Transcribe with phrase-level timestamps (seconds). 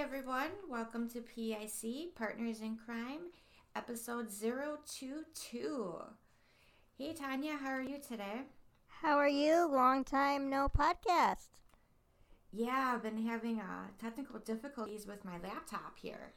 [0.00, 0.48] everyone.
[0.66, 3.32] Welcome to PIC, Partners in Crime,
[3.76, 5.94] episode 022.
[6.96, 8.46] Hey, Tanya, how are you today?
[8.86, 9.70] How are you?
[9.70, 11.48] Long time no podcast.
[12.50, 16.32] Yeah, I've been having uh, technical difficulties with my laptop here.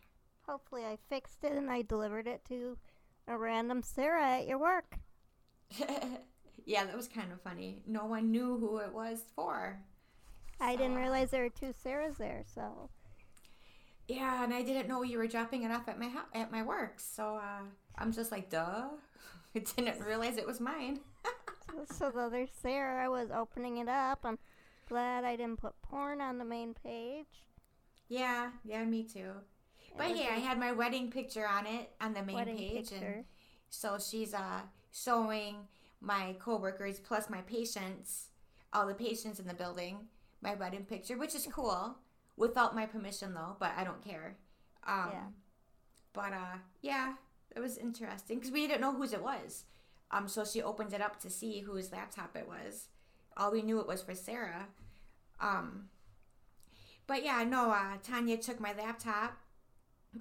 [0.46, 2.78] Hopefully, I fixed it and I delivered it to
[3.30, 4.98] a random Sarah at your work.
[6.66, 7.82] yeah, that was kind of funny.
[7.88, 9.80] No one knew who it was for.
[10.60, 12.90] I didn't realize there were two Sarahs there, so.
[14.14, 16.62] Yeah, and I didn't know you were dropping it off at my ho- at my
[16.62, 17.64] work, so uh,
[17.98, 18.90] I'm just like, duh.
[19.56, 21.00] I didn't realize it was mine.
[21.68, 24.20] so, so the other Sarah was opening it up.
[24.24, 24.38] I'm
[24.88, 27.26] glad I didn't put porn on the main page.
[28.08, 29.32] Yeah, yeah, me too.
[29.80, 33.06] It but yeah, I had my wedding picture on it on the main page, picture.
[33.06, 33.26] and
[33.70, 35.56] so she's uh showing
[36.02, 38.30] my coworkers plus my patients,
[38.74, 39.98] all the patients in the building,
[40.42, 41.96] my wedding picture, which is cool.
[42.36, 44.38] Without my permission though, but I don't care.
[44.86, 45.26] Um, yeah.
[46.14, 47.14] But uh, yeah,
[47.56, 49.66] it was interesting because we didn't know whose it was.
[50.12, 52.90] Um, so she opened it up to see whose laptop it was.
[53.36, 54.68] All we knew it was for Sarah.
[55.40, 55.90] Um,
[57.08, 59.38] but yeah, no, uh, Tanya took my laptop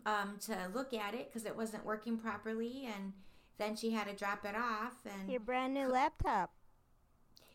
[0.06, 3.12] um, to look at it because it wasn't working properly, and
[3.58, 4.94] then she had to drop it off.
[5.04, 6.52] And your brand new laptop.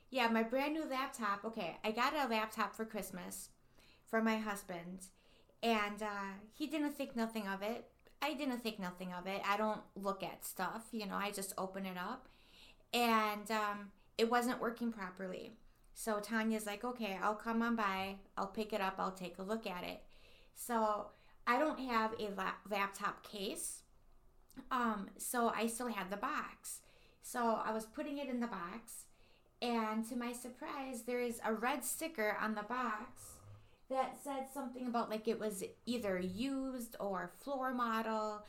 [0.10, 1.44] Yeah, my brand new laptop.
[1.44, 3.50] Okay, I got a laptop for Christmas
[4.10, 5.08] for my husband,
[5.62, 7.86] and uh, he didn't think nothing of it.
[8.22, 9.42] I didn't think nothing of it.
[9.46, 11.16] I don't look at stuff, you know.
[11.16, 12.28] I just open it up,
[12.94, 15.54] and um, it wasn't working properly.
[15.94, 18.16] So Tanya's like, "Okay, I'll come on by.
[18.38, 18.96] I'll pick it up.
[18.98, 20.02] I'll take a look at it."
[20.56, 21.08] So
[21.46, 23.84] I don't have a lap- laptop case,
[24.72, 26.82] um, so I still had the box.
[27.22, 29.06] So I was putting it in the box,
[29.62, 33.37] and to my surprise, there is a red sticker on the box
[33.90, 38.44] that said something about like it was either used or floor model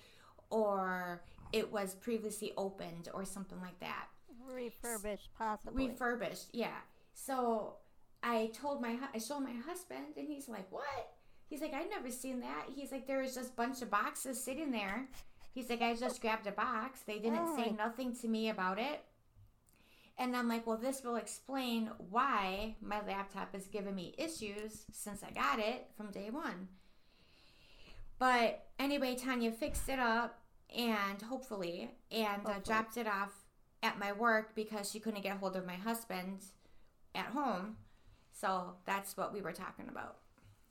[0.50, 1.22] or
[1.52, 4.06] it was previously opened or something like that.
[4.46, 5.88] Refurbished, possibly.
[5.88, 6.78] Refurbished, yeah.
[7.14, 7.74] So
[8.22, 11.14] I told my I showed my husband, and he's like, "What?"
[11.48, 14.42] He's like, "I've never seen that." He's like, "There was just a bunch of boxes
[14.42, 15.08] sitting there."
[15.54, 17.00] He's like, "I just grabbed a box.
[17.00, 17.56] They didn't oh.
[17.56, 19.04] say nothing to me about it."
[20.18, 25.22] And I'm like, well, this will explain why my laptop is giving me issues since
[25.22, 26.68] I got it from day one.
[28.18, 30.40] But anyway, Tanya fixed it up
[30.76, 33.32] and hopefully, and uh, dropped it off
[33.82, 36.40] at my work because she couldn't get hold of my husband
[37.14, 37.76] at home.
[38.32, 40.16] So that's what we were talking about.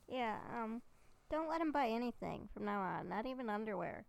[0.08, 0.82] Yeah, um,
[1.30, 4.04] don't let him buy anything from now on, not even underwear.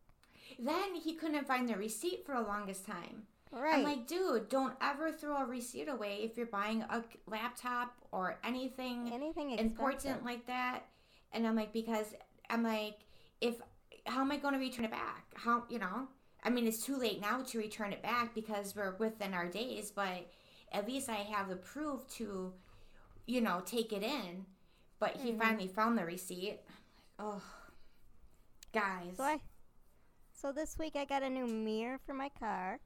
[0.58, 3.24] Then he couldn't find the receipt for the longest time.
[3.52, 3.76] Right.
[3.76, 8.38] I'm like, dude, don't ever throw a receipt away if you're buying a laptop or
[8.44, 10.82] anything, anything important like that.
[11.32, 12.14] And I'm like, because
[12.50, 13.00] I'm like,
[13.42, 13.56] if
[14.06, 15.26] how am I going to return it back?
[15.36, 16.08] How you know?
[16.44, 19.92] I mean, it's too late now to return it back because we're within our days,
[19.92, 20.32] but
[20.72, 22.54] at least I have the proof to,
[23.26, 24.46] you know, take it in.
[25.00, 25.40] But he mm-hmm.
[25.40, 26.60] finally found the receipt.
[27.18, 27.42] Oh,
[28.74, 29.18] guys.
[29.18, 29.40] So, I,
[30.34, 32.80] so this week I got a new mirror for my car.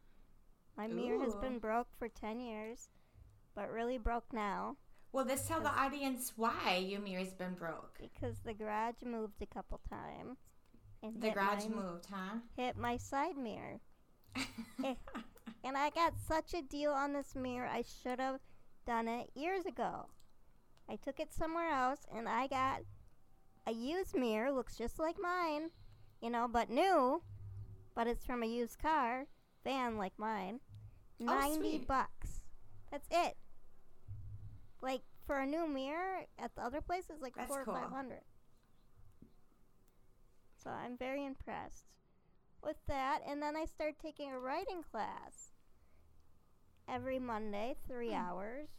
[0.77, 0.93] My Ooh.
[0.93, 2.89] mirror has been broke for 10 years,
[3.55, 4.77] but really broke now.
[5.11, 7.99] Well, let's tell the audience why your mirror's been broke.
[8.01, 10.37] Because the garage moved a couple times.
[11.03, 12.37] And the garage my, moved, huh?
[12.57, 13.79] Hit my side mirror.
[14.83, 14.95] Eh,
[15.63, 18.41] and I got such a deal on this mirror, I should have
[18.85, 20.07] done it years ago.
[20.89, 22.81] I took it somewhere else and I got
[23.65, 25.69] a used mirror, looks just like mine,
[26.21, 27.21] you know, but new,
[27.95, 29.27] but it's from a used car
[29.63, 30.59] van like mine.
[31.21, 31.87] Oh, 90 sweet.
[31.87, 32.43] bucks.
[32.91, 33.35] That's it.
[34.81, 37.75] Like for a new mirror at the other place is like That's four cool.
[37.75, 38.21] or five hundred.
[40.63, 41.85] So I'm very impressed
[42.63, 43.19] with that.
[43.27, 45.51] And then I started taking a writing class
[46.87, 48.15] every Monday, three hmm.
[48.15, 48.69] hours.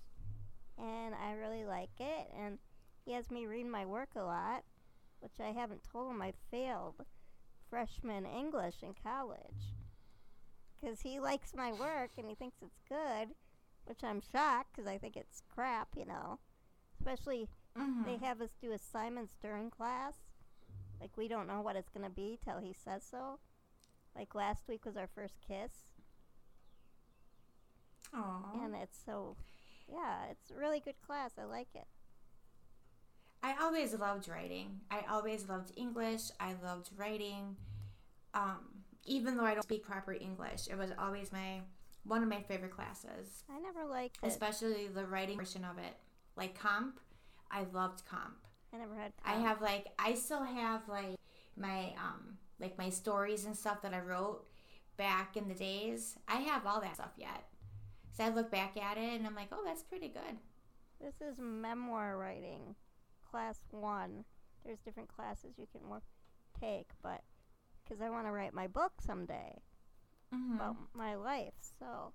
[0.78, 2.28] And I really like it.
[2.38, 2.58] And
[3.04, 4.64] he has me read my work a lot,
[5.20, 7.04] which I haven't told him I failed
[7.70, 9.74] freshman English in college
[10.84, 13.34] because he likes my work and he thinks it's good,
[13.86, 16.38] which I'm shocked because I think it's crap, you know.
[16.98, 17.48] Especially
[17.78, 18.04] mm-hmm.
[18.04, 20.14] they have us do assignments during class.
[21.00, 23.38] Like we don't know what it's gonna be till he says so.
[24.16, 25.72] Like last week was our first kiss.
[28.14, 28.64] Aww.
[28.64, 29.36] And it's so,
[29.90, 31.32] yeah, it's a really good class.
[31.38, 31.86] I like it.
[33.42, 34.80] I always loved writing.
[34.90, 36.30] I always loved English.
[36.40, 37.56] I loved writing.
[38.32, 38.73] Um,
[39.04, 41.60] even though I don't speak proper English, it was always my
[42.04, 43.44] one of my favorite classes.
[43.50, 44.26] I never liked it.
[44.26, 45.96] Especially the writing portion of it.
[46.36, 47.00] Like comp,
[47.50, 48.36] I loved comp.
[48.72, 49.12] I never had.
[49.24, 51.16] I have like I still have like
[51.56, 54.44] my um like my stories and stuff that I wrote
[54.96, 56.16] back in the days.
[56.28, 57.44] I have all that stuff yet.
[58.16, 60.38] So I look back at it and I'm like, oh, that's pretty good.
[61.00, 62.76] This is memoir writing,
[63.28, 64.24] class one.
[64.64, 66.04] There's different classes you can work,
[66.58, 67.22] take, but
[67.84, 69.60] because I want to write my book someday
[70.34, 70.54] Mm-hmm.
[70.56, 72.12] about my life, so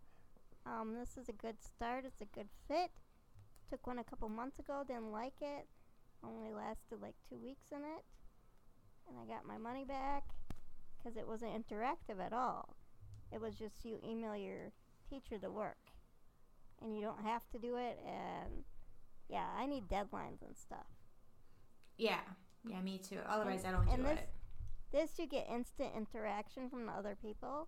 [0.66, 2.04] um, this is a good start.
[2.06, 2.92] It's a good fit.
[3.70, 5.68] Took one a couple months ago, didn't like it.
[6.22, 8.04] Only lasted like two weeks in it,
[9.08, 10.24] and I got my money back
[10.98, 12.76] because it wasn't interactive at all.
[13.32, 14.74] It was just you email your
[15.10, 15.78] teacher the work,
[16.82, 18.00] and you don't have to do it.
[18.06, 18.66] And
[19.30, 20.88] yeah, I need deadlines and stuff.
[21.98, 22.20] yeah,
[22.68, 23.20] yeah, me too.
[23.26, 24.30] Otherwise, And- I don't do this- it.
[24.92, 27.68] This you get instant interaction from the other people,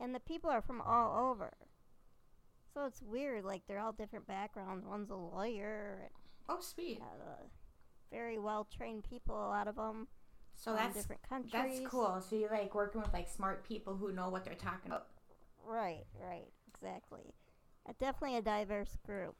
[0.00, 1.52] and the people are from all over.
[2.72, 4.86] So it's weird, like they're all different backgrounds.
[4.86, 6.10] One's a lawyer,
[6.48, 7.00] Oh, sweet.
[7.02, 7.44] uh,
[8.10, 9.34] very well trained people.
[9.36, 10.08] A lot of them
[10.54, 11.52] So from that's different countries.
[11.52, 12.20] that's cool.
[12.20, 15.08] So you like working with like smart people who know what they're talking about.
[15.64, 17.34] Right, right, exactly.
[17.88, 19.36] Uh, definitely a diverse group.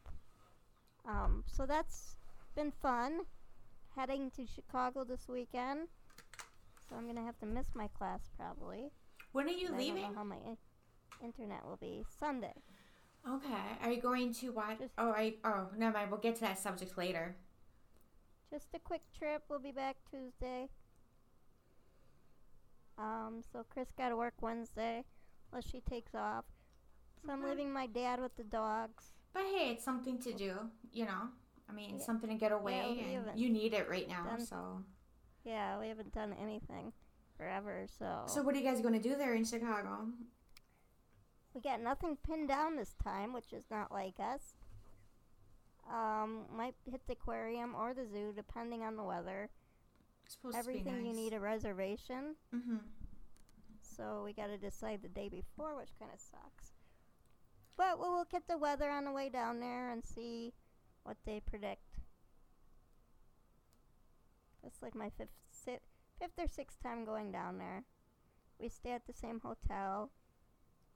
[1.06, 2.16] Um, so that's
[2.54, 3.20] been fun.
[3.96, 5.88] Heading to Chicago this weekend,
[6.88, 8.90] so I'm gonna have to miss my class probably.
[9.32, 10.02] When are you and I don't leaving?
[10.12, 10.56] know how my in-
[11.24, 12.54] internet will be Sunday.
[13.28, 13.78] Okay.
[13.82, 14.78] Are you going to watch?
[14.80, 16.10] Just- Oh, I oh never mind.
[16.10, 17.36] We'll get to that subject later.
[18.50, 19.44] Just a quick trip.
[19.48, 20.68] We'll be back Tuesday.
[22.98, 25.04] Um, so Chris got to work Wednesday,
[25.50, 26.44] unless she takes off.
[27.24, 29.12] So I'm leaving my dad with the dogs.
[29.32, 30.54] But hey, it's something to do.
[30.92, 31.28] You know.
[31.68, 32.04] I mean, Yeah.
[32.04, 34.24] something to get away, we and you need it right now.
[34.24, 34.84] done- So.
[35.44, 36.92] Yeah, we haven't done anything
[37.36, 40.06] forever, so So what are you guys going to do there in Chicago?
[41.54, 44.54] we got nothing pinned down this time, which is not like us.
[45.92, 49.50] Um, might hit the aquarium or the zoo, depending on the weather.
[50.24, 51.06] It's supposed Everything to be nice.
[51.08, 52.76] you need a reservation, Mm-hmm.
[53.82, 56.72] so we got to decide the day before, which kind of sucks.
[57.76, 60.54] But we'll look at the weather on the way down there and see
[61.02, 61.91] what they predict.
[64.62, 65.78] That's like my fifth, si-
[66.18, 67.84] fifth or sixth time going down there.
[68.60, 70.10] We stay at the same hotel.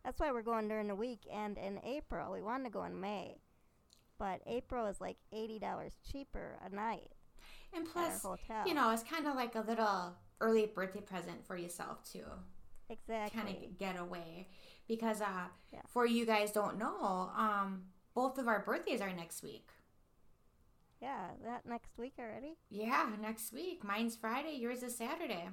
[0.05, 2.33] That's why we're going during the week and in April.
[2.33, 3.39] We wanted to go in May,
[4.19, 7.11] but April is like eighty dollars cheaper a night
[7.75, 8.25] And plus,
[8.67, 12.25] you know, it's kind of like a little early birthday present for yourself too.
[12.89, 13.41] exactly.
[13.41, 14.49] Kind of get away
[14.87, 15.81] because uh, Yeah.
[15.89, 19.71] for you guys don't know, um, both of our birthdays are next week.
[21.01, 22.57] Yeah, that next week already.
[22.71, 23.85] Yeah, next week.
[23.85, 24.57] Mine's Friday.
[24.57, 25.49] Yours is Saturday.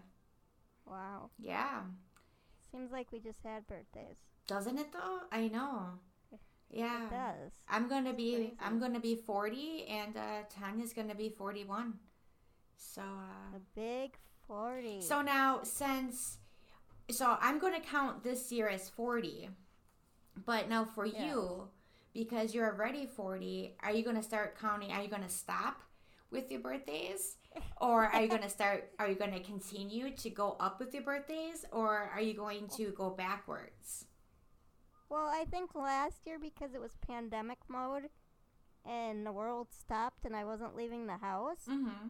[0.86, 1.82] Wow, Yeah,
[2.72, 4.18] seems like we just had birthdays.
[4.48, 5.20] doesn't it though?
[5.32, 5.86] I know.
[6.70, 7.06] Yeah.
[7.06, 7.52] It does.
[7.70, 8.54] I'm gonna be crazy.
[8.60, 11.94] I'm gonna be 40 and uh, Tanya's gonna be 41.
[12.76, 14.18] So uh, A big
[14.48, 15.00] forty.
[15.02, 16.40] so now since
[17.12, 19.50] so I'm gonna count this year as 40,
[20.46, 21.26] but now for Yeah.
[21.28, 21.68] you
[22.14, 24.92] because you're already 40, are you gonna start counting?
[24.92, 25.82] Are you gonna stop
[26.32, 27.38] with your birthdays?
[27.80, 28.92] Or are you gonna start?
[29.00, 32.92] Are you gonna continue to go up with your birthdays, or are you going to
[32.98, 34.06] go backwards?
[35.10, 38.10] Well, I think last year because it was pandemic mode
[38.86, 42.08] and the world stopped and I wasn't leaving the house, Mm-hmm.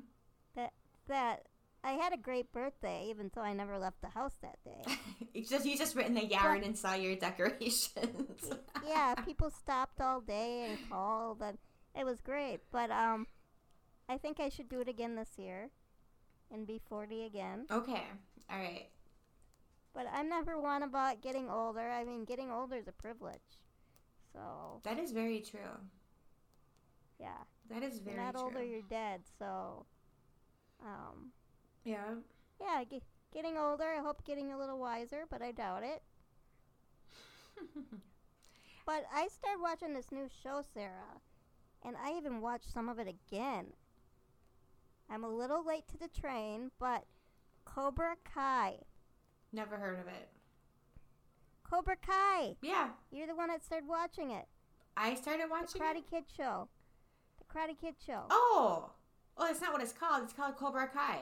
[1.08, 1.48] that
[1.84, 4.96] I had a great birthday even though I never left the house that day.
[5.34, 8.50] you just you just went in the yard and saw your decorations.
[8.88, 11.58] yeah, people stopped all day and called and
[11.96, 12.62] it was great.
[12.72, 13.28] But um
[14.08, 15.70] I think I should do it again this year
[16.52, 17.66] and be 40 again.
[17.72, 18.04] okay.
[18.50, 18.88] All right.
[19.94, 21.90] But I'm never one about getting older.
[21.92, 23.60] I mean, getting older is a privilege.
[24.34, 25.60] So, That is very true.
[27.20, 27.44] yeah.
[27.70, 28.44] That is very you're not true.
[28.44, 29.22] older, you're dead.
[29.40, 29.86] So,
[30.84, 31.32] um,
[31.84, 32.16] yeah.
[32.60, 33.02] yeah, ge-
[33.34, 33.86] getting older.
[33.98, 36.02] I hope getting a little wiser, but I doubt it.
[38.86, 41.22] But I started watching this new show, Sarah,
[41.86, 43.68] and I even watched some of it again.
[45.10, 47.06] I'm a little late to the train, but
[47.64, 48.80] Cobra Kai.
[49.54, 50.30] Never heard of it.
[51.64, 52.58] Cobra Kai.
[52.62, 52.90] Yeah.
[53.10, 54.46] You're the one that started watching it.
[54.98, 56.10] I started The watching Karate it.
[56.10, 56.68] Kid show.
[57.40, 58.24] The Karate Kid show.
[58.30, 58.90] Oh.
[59.38, 60.24] Oh, that's not what it's called.
[60.24, 61.20] It's called Cobra Kai.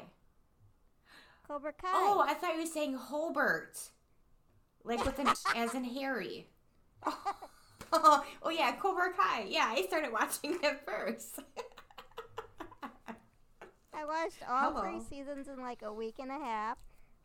[1.51, 1.89] Cobra Kai.
[1.91, 3.77] Oh, I thought you were saying Hobart.
[4.86, 6.48] Like with an as in Harry.
[7.05, 7.39] Oh.
[8.41, 9.48] oh yeah, Cobra Kai.
[9.50, 11.39] Yeah, I started watching it first.
[13.93, 14.81] I watched all Hello.
[14.81, 16.77] three seasons in like a week and a half.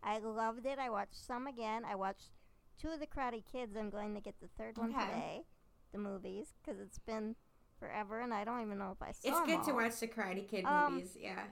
[0.02, 0.78] I loved it.
[0.78, 1.84] I watched some again.
[1.84, 2.30] I watched
[2.80, 3.76] two of the Karate Kids.
[3.76, 5.06] I'm going to get the third one Okay.
[5.06, 5.42] today,
[5.92, 7.36] the movies, because it's been
[7.78, 10.46] forever, and I don't even know if I saw It's good to watch the Karate
[10.48, 11.16] Kid Um, movies.
[11.18, 11.44] Yeah.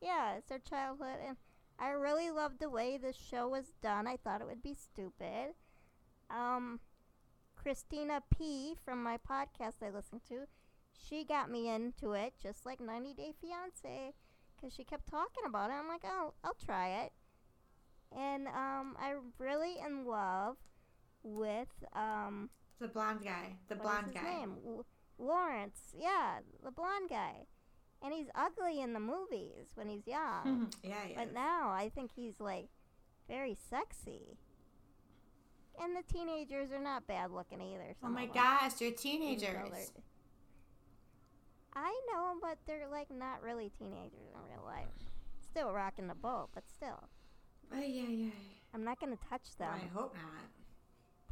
[0.00, 1.36] Yeah, it's their childhood, and
[1.78, 4.06] I really loved the way the show was done.
[4.06, 5.54] I thought it would be stupid.
[6.30, 6.80] Um,
[7.56, 8.74] Christina P.
[8.84, 10.46] from my podcast I listen to,
[10.92, 14.14] she got me into it, just like 90 Day Fiance,
[14.56, 15.74] because she kept talking about it.
[15.74, 17.12] I'm like, oh, I'll try it.
[18.16, 20.56] And um, I'm really in love
[21.22, 22.50] with um,
[22.80, 23.56] The blonde guy.
[23.68, 24.22] The blonde his guy.
[24.22, 24.52] name?
[25.18, 25.94] Lawrence.
[25.98, 27.46] Yeah, the blonde guy.
[28.06, 30.70] And he's ugly in the movies when he's young.
[30.84, 31.16] yeah, yeah.
[31.16, 32.68] But now I think he's like
[33.28, 34.38] very sexy.
[35.82, 37.88] And the teenagers are not bad looking either.
[37.90, 39.42] Oh some my of gosh, even though teenagers.
[39.72, 40.02] they're-
[41.74, 44.86] I know, but they're like not really teenagers in real life.
[45.50, 47.02] Still rocking the boat, but still.
[47.74, 48.30] Oh, yeah, yeah.
[48.72, 49.72] I'm not gonna touch them.
[49.74, 50.44] I hope not.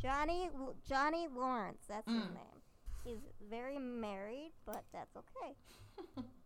[0.03, 2.35] Johnny L- Johnny Lawrence, that's his Mm.
[2.35, 2.63] name.
[3.05, 5.55] He's very married, but that's okay.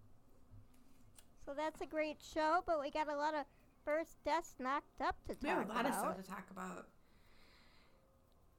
[1.48, 3.46] so that's a great show, but we got a lot of
[3.82, 5.92] first deaths knocked up to talk We have a lot about.
[5.92, 6.88] of stuff to talk about.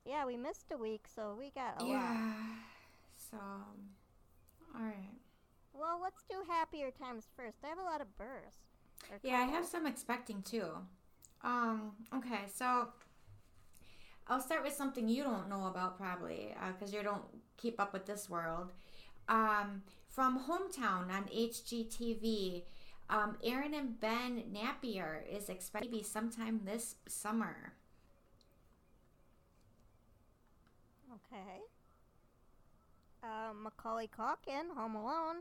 [0.05, 1.91] Yeah, we missed a week, so we got a lot.
[1.91, 2.33] Yeah.
[3.15, 5.13] So, all right.
[5.71, 7.57] Well, let's do happier times first.
[7.63, 8.57] I have a lot of births.
[9.21, 10.69] Yeah, I have some expecting too.
[11.43, 12.87] Um, okay, so
[14.27, 17.21] I'll start with something you don't know about probably because you don't
[17.57, 18.71] keep up with this world.
[19.27, 22.63] Um, from Hometown on HGTV,
[23.09, 27.73] um, Erin and Ben Napier is expected to be sometime this summer.
[31.13, 31.59] Okay.
[33.23, 35.37] Uh, Macaulay Culkin, Home Alone,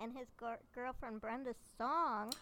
[0.00, 2.32] and his gir- girlfriend Brenda Song.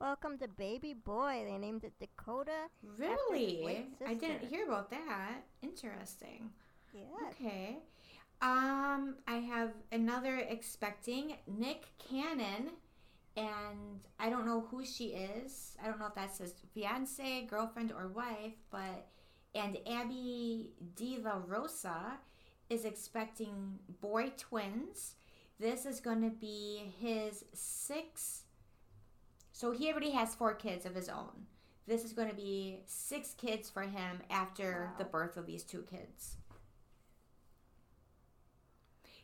[0.00, 1.44] Welcome to Baby Boy.
[1.46, 2.68] They named it Dakota.
[2.96, 3.86] Really?
[4.06, 5.42] I didn't hear about that.
[5.62, 6.50] Interesting.
[6.92, 7.02] Yeah.
[7.30, 7.78] Okay.
[8.40, 12.70] Um, I have another expecting Nick Cannon,
[13.38, 15.76] and I don't know who she is.
[15.82, 19.06] I don't know if that's his fiance, girlfriend, or wife, but
[19.54, 22.18] and Abby De La Rosa
[22.68, 25.14] is expecting boy twins.
[25.58, 28.44] This is going to be his sixth.
[29.52, 31.46] So he already has four kids of his own.
[31.86, 35.84] This is going to be six kids for him after the birth of these two
[35.90, 36.36] kids.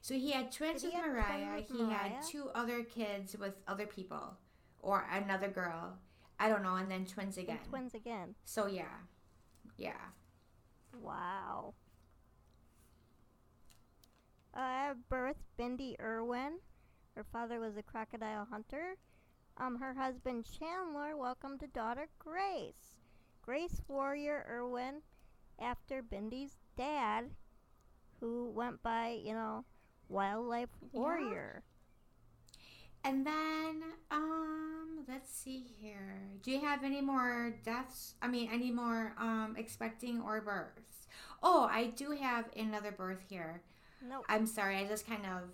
[0.05, 1.57] So he had twins Did with he Mariah.
[1.57, 1.97] with He Mariah?
[1.97, 4.37] had two other kids with other people,
[4.83, 5.97] or another girl.
[6.39, 7.59] I don't know, and then twins And again.
[7.71, 8.35] twins again.
[8.45, 8.99] So yeah,
[9.79, 9.97] yeah.
[11.01, 11.73] Wow.
[14.55, 16.59] Uh, I have birthed Bindi Irwin.
[17.17, 18.97] Her father was a crocodile hunter.
[19.57, 22.93] Um, her husband Chandler welcomed a daughter Grace.
[23.41, 25.01] Grace Warrior Irwin,
[25.59, 27.31] after Bindi's dad,
[28.21, 29.65] who went by, you know,
[30.15, 31.01] Wildlife Yeah.
[31.01, 31.63] Warrior.
[33.07, 36.21] And then, um, let's see here.
[36.43, 38.15] Do you have any more deaths?
[38.23, 41.07] I mean, any more um expecting or births?
[41.43, 43.61] Oh, I do have another birth here.
[44.01, 44.25] Nope.
[44.29, 45.51] I'm sorry, I just kind of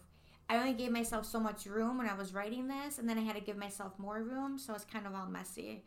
[0.49, 3.23] I only gave myself so much room when I was writing this, and then I
[3.23, 5.85] had to give myself more room, so it's kind of all messy.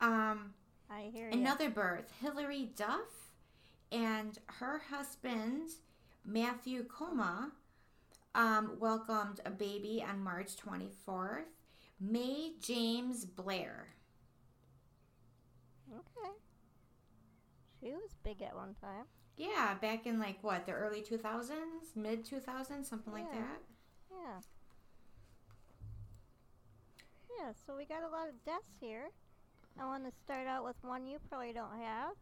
[0.00, 0.54] Um,
[0.90, 1.38] I hear you.
[1.38, 3.34] another birth, Hilary Duff,
[3.90, 5.70] and her husband
[6.24, 7.52] Matthew Koma
[8.34, 11.44] um, welcomed a baby on March 24th.
[12.00, 13.88] Mae James Bair.
[15.92, 16.30] Okay.
[17.80, 19.04] She was big at one time.
[19.36, 23.60] Yeah, back in like what, the early 2000s, mid 2000s, something like that.
[24.10, 24.40] Yeah.
[27.38, 29.10] Yeah, so we got a lot of deaths here.
[29.80, 32.12] I want to start out with one you probably don't have.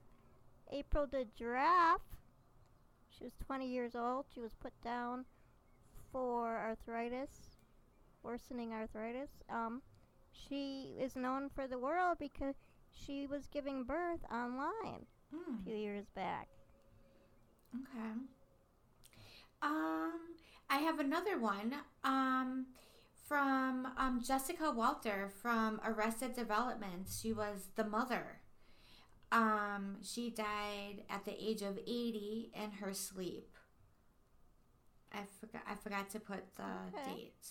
[0.71, 2.01] April the giraffe.
[3.09, 4.27] She was 20 years old.
[4.33, 5.25] She was put down
[6.13, 7.57] for arthritis,
[8.23, 9.31] worsening arthritis.
[9.49, 9.83] Um,
[10.33, 12.57] she is known for the world because
[12.91, 15.07] she was giving birth online
[15.53, 15.57] a Hmm.
[15.65, 16.49] few years back.
[17.75, 18.15] Okay.
[19.63, 20.21] Um,
[20.69, 21.75] I have another one.
[22.05, 22.67] Um,
[23.29, 27.07] from um Jessica Walter from Arrested Development.
[27.11, 28.41] She was the mother.
[29.33, 33.57] Um, she died at the age of eighty in her sleep.
[35.13, 35.63] I forgot.
[35.69, 36.63] I forgot to put the
[36.97, 37.15] Okay.
[37.15, 37.49] date.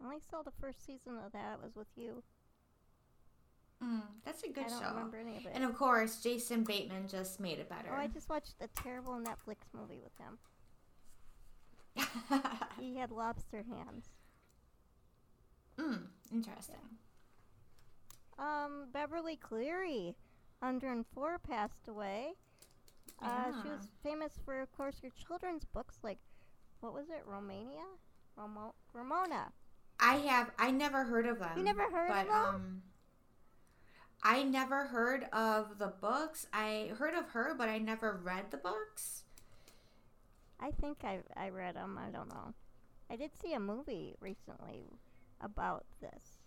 [0.00, 1.54] I only saw the first season of that.
[1.54, 2.22] It was with you.
[3.82, 4.88] Mm, that's a good I don't show.
[4.90, 5.52] remember any of it.
[5.54, 7.88] And of course, Jason Bateman just made it better.
[7.92, 10.38] Oh, I just watched a terrible Netflix movie with him.
[12.80, 14.08] He had lobster hands.
[15.78, 16.02] mm,
[16.32, 16.98] interesting.
[18.38, 20.16] Um, Beverly Cleary,
[20.60, 22.34] 104, passed away.
[23.22, 26.18] Uh, she was famous for, of course, her children's books like,
[26.80, 27.84] what was it, Romania?
[28.38, 29.52] Romo- Ramona.
[30.00, 31.56] I have I never heard of them.
[31.56, 32.54] You never heard but, of them?
[32.54, 32.82] Um,
[34.22, 36.46] I never heard of the books.
[36.52, 39.24] I heard of her, but I never read the books.
[40.58, 41.98] I think I I read them.
[41.98, 42.54] I don't know.
[43.10, 44.88] I did see a movie recently
[45.40, 46.38] about this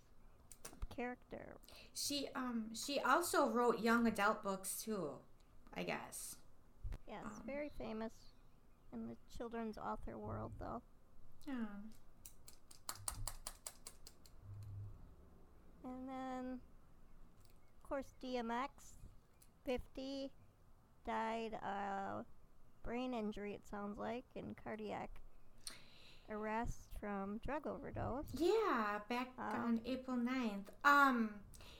[0.94, 1.56] character.
[1.94, 5.12] She um she also wrote young adult books too,
[5.74, 6.36] I guess.
[7.08, 7.42] Yes, Um.
[7.46, 8.12] very famous
[8.92, 10.82] in the children's author world, though.
[11.46, 11.54] Yeah.
[15.84, 16.60] And then,
[17.82, 18.68] of course, DMX,
[19.64, 20.30] 50,
[21.06, 22.26] died of
[22.82, 25.10] brain injury, it sounds like, and cardiac
[26.30, 28.26] arrest from drug overdose.
[28.34, 30.66] Yeah, back Um, on April 9th.
[30.84, 31.30] Um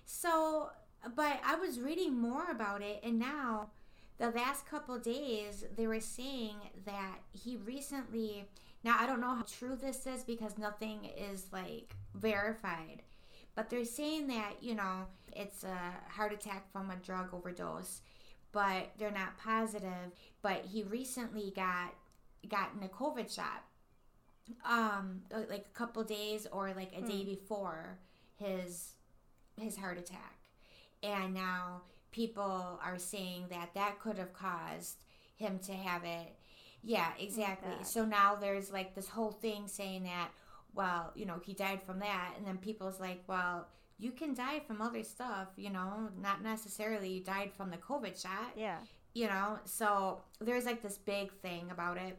[0.06, 0.70] so
[1.14, 3.70] but I was reading more about it and now
[4.18, 8.44] the last couple days they were saying that he recently
[8.84, 13.02] now I don't know how true this is because nothing is like verified.
[13.54, 15.78] But they're saying that, you know, it's a
[16.10, 18.02] heart attack from a drug overdose,
[18.52, 21.92] but they're not positive, but he recently got
[22.48, 23.64] gotten a COVID shot
[24.64, 27.98] um uh, like a couple days or like a day before
[28.36, 28.92] his
[29.60, 30.38] his heart attack
[31.02, 35.04] and now people are saying that that could have caused
[35.36, 36.34] him to have it.
[36.82, 37.72] Yeah exactly.
[37.76, 37.86] God.
[37.86, 40.30] so now there's like this whole thing saying that
[40.74, 43.66] well you know he died from that and then people's like well
[43.98, 48.20] you can die from other stuff you know not necessarily you died from the covid
[48.20, 48.52] shot.
[48.56, 48.78] Yeah.
[49.12, 52.18] you know so there's like this big thing about it.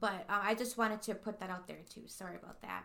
[0.00, 2.02] But uh, i just wanted to put that out there too.
[2.06, 2.84] Sorry about that.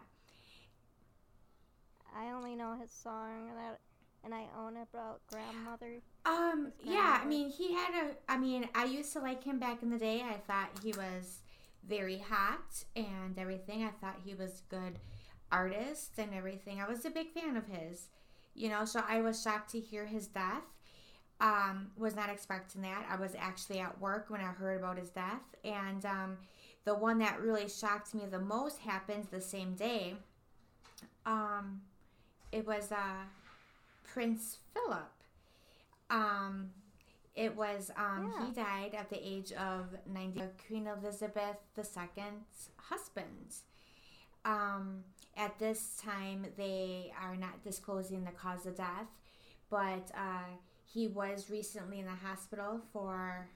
[2.16, 3.80] I only know his song that,
[4.24, 6.00] and I own about grandmother.
[6.26, 9.84] um yeah i mean he had a i mean i used to like him back
[9.84, 10.22] in the day.
[10.22, 11.40] I thought he was
[11.86, 13.84] very hot and everything.
[13.84, 15.00] I thought he was a good
[15.52, 16.82] artist and everything.
[16.82, 18.08] I was a big fan of his
[18.56, 20.64] you know so i was shocked to hear his death.
[21.42, 23.06] Um was not expecting that.
[23.10, 25.44] I was actually at work when i heard about his death.
[25.66, 26.38] And um
[26.86, 30.16] the one that really shocked me the most happened the same day.
[31.26, 31.82] Um
[32.52, 33.24] it was uh
[34.04, 35.12] prince philip.
[36.10, 36.70] Um
[37.36, 43.56] it was um he died at the age of 90 queen elizabeth ii's husband.
[44.46, 45.04] Um
[45.36, 49.08] at this time they are not disclosing the cause of death
[49.70, 50.46] but uh
[50.86, 53.48] he was recently in the hospital for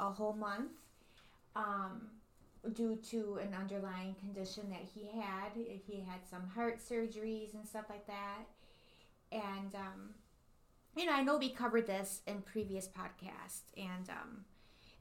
[0.00, 0.70] a whole month
[1.54, 2.08] um
[2.72, 5.50] due to an underlying condition that he had.
[5.54, 8.44] He had some heart surgeries and stuff like that
[9.32, 10.14] and um
[10.96, 14.44] you know, I know we covered this in previous podcasts and um,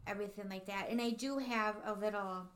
[0.06, 0.90] everything like that.
[0.90, 2.48] And I do have a little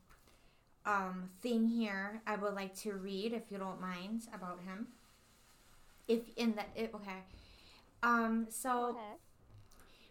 [0.85, 4.87] um, thing here I would like to read, if you don't mind, about him.
[6.07, 7.19] If in that it, okay,
[8.03, 9.15] um, so Okay.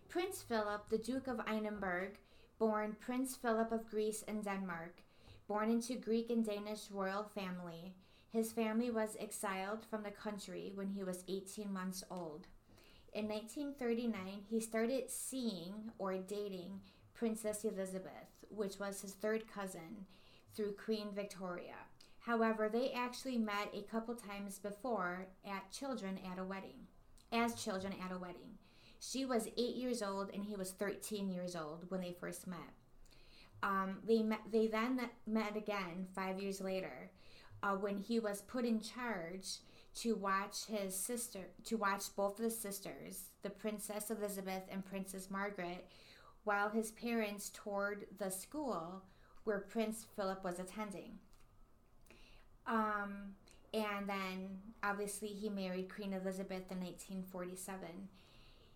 [0.09, 2.13] Prince Philip, the Duke of Edinburgh,
[2.59, 5.03] born Prince Philip of Greece and Denmark,
[5.49, 7.95] born into Greek and Danish royal family.
[8.31, 12.47] His family was exiled from the country when he was 18 months old.
[13.15, 16.81] In 1939, he started seeing or dating
[17.15, 20.07] Princess Elizabeth, which was his third cousin,
[20.55, 21.77] through Queen Victoria.
[22.21, 26.87] However, they actually met a couple times before at children at a wedding,
[27.33, 28.59] as children at a wedding.
[29.01, 32.59] She was eight years old and he was 13 years old when they first met.
[33.63, 34.41] Um, they met.
[34.51, 37.11] They then met- met again five years later,
[37.63, 39.59] uh, when he was put in charge
[39.97, 45.31] to watch his sister, to watch both of the sisters, the Princess Elizabeth and Princess
[45.31, 45.87] Margaret,
[46.45, 49.03] while his parents toured the school
[49.45, 51.19] where Prince Philip was attending.
[52.67, 53.35] Um,
[53.73, 58.09] and then obviously he married Queen Elizabeth in 1847.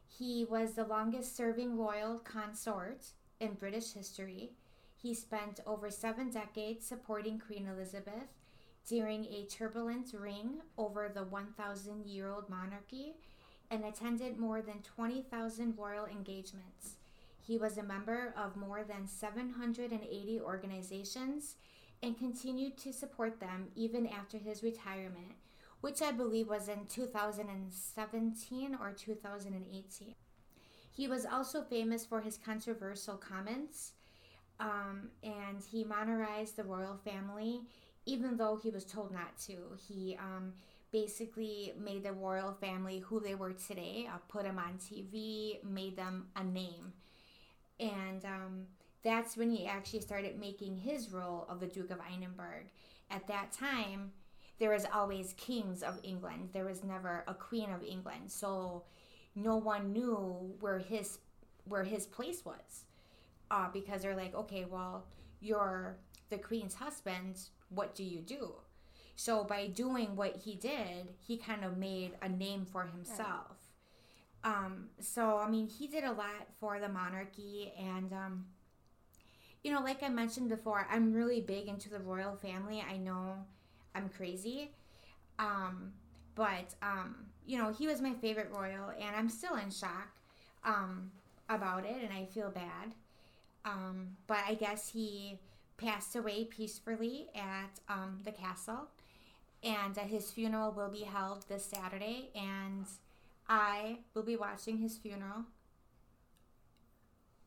[0.08, 3.06] He was the longest serving royal consort
[3.40, 4.52] in British history.
[4.96, 8.28] He spent over seven decades supporting Queen Elizabeth
[8.88, 13.14] during a turbulent reign over the 1,000 year old monarchy
[13.70, 16.96] and attended more than 20,000 royal engagements.
[17.40, 21.56] He was a member of more than 780 organizations
[22.02, 25.34] and continued to support them even after his retirement,
[25.80, 30.14] which I believe was in 2017 or 2018.
[30.90, 33.92] He was also famous for his controversial comments,
[34.60, 37.62] um, and he monetized the royal family,
[38.06, 39.56] even though he was told not to.
[39.88, 40.52] He um,
[40.92, 45.96] basically made the royal family who they were today, uh, put them on TV, made
[45.96, 46.92] them a name.
[47.80, 48.66] and um,
[49.02, 52.64] that's when he actually started making his role of the Duke of Edinburgh.
[53.10, 54.12] At that time,
[54.58, 56.50] there was always kings of England.
[56.52, 58.84] There was never a queen of England, so
[59.34, 61.18] no one knew where his
[61.64, 62.84] where his place was,
[63.50, 65.06] uh, because they're like, okay, well,
[65.40, 65.96] you're
[66.30, 67.38] the queen's husband.
[67.74, 68.54] What do you do?
[69.14, 73.56] So by doing what he did, he kind of made a name for himself.
[74.44, 78.46] Um, so I mean, he did a lot for the monarchy, and um,
[79.62, 82.82] you know, like I mentioned before, I'm really big into the royal family.
[82.88, 83.36] I know
[83.94, 84.72] I'm crazy,
[85.38, 85.92] um,
[86.34, 90.16] but um, you know, he was my favorite royal, and I'm still in shock
[90.64, 91.12] um,
[91.48, 92.94] about it, and I feel bad.
[93.64, 95.38] Um, but I guess he
[95.82, 98.88] passed away peacefully at um, the castle,
[99.62, 102.86] and uh, his funeral will be held this Saturday, and
[103.48, 105.44] I will be watching his funeral.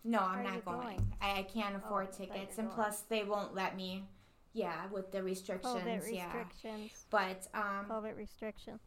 [0.03, 0.79] No, I'm not going.
[0.81, 1.13] going?
[1.21, 2.75] I, I can't Oh, afford you tickets, and going.
[2.75, 4.03] plus they won't let me.
[4.53, 5.75] Yeah, with the restrictions.
[5.75, 7.05] COVID yeah, restrictions.
[7.09, 8.79] but um, COVID restriction.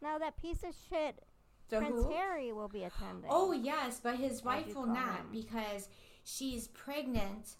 [0.00, 1.22] Now that piece of shit,
[1.68, 2.10] the Prince who?
[2.12, 3.28] Harry will be attending.
[3.30, 5.26] Oh yes, but his wife will not him?
[5.32, 5.88] because
[6.24, 7.56] she's pregnant,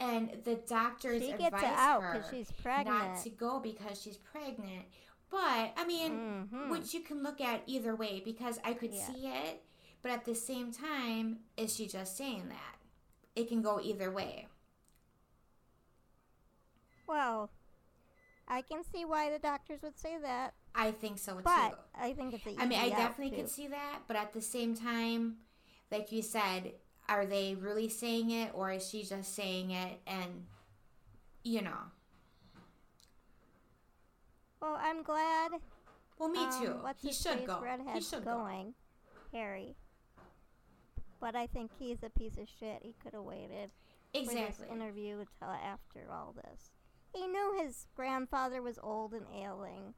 [0.00, 2.98] and the doctors she advise gets it out her she's pregnant.
[2.98, 4.86] not to go because she's pregnant.
[5.30, 6.70] But I mean, Mhm.
[6.70, 9.06] which you can look at either way because I could Yeah.
[9.12, 9.62] see it,
[10.02, 12.76] but at the same time, is she just saying that?
[13.36, 14.48] It can go either way.
[17.06, 17.50] Well,
[18.48, 21.76] I can see why the doctors would say that, I think so but too.
[21.94, 23.36] I think it's I mean, I definitely too.
[23.42, 25.38] could see that, but at the same time,
[25.90, 26.74] like you said,
[27.10, 30.46] are they really saying it or is she just saying it and,
[31.42, 31.90] you know?
[34.62, 35.50] Well, I'm glad.
[36.18, 36.74] Well, me um, too.
[37.02, 37.62] He should go.
[37.94, 38.36] He should go.
[38.36, 38.74] going,
[39.32, 39.74] Harry.
[41.20, 42.80] But I think he's a piece of shit.
[42.82, 43.70] He could have waited
[44.14, 46.70] for this interview until after all this.
[47.12, 49.94] He knew his grandfather was old and ailing.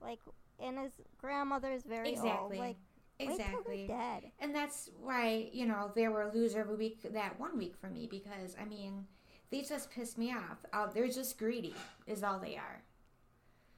[0.00, 0.20] Like,
[0.60, 2.58] and his grandmother is very Exactly.
[2.58, 2.66] old.
[2.66, 2.76] Like,
[3.18, 3.86] Exactly.
[3.86, 4.32] dead.
[4.40, 7.74] And that's why, you know, they were a loser of a week that one week
[7.80, 9.06] for me because, I mean,
[9.50, 10.58] they just pissed me off.
[10.72, 11.74] Uh, they're just greedy,
[12.06, 12.82] is all they are.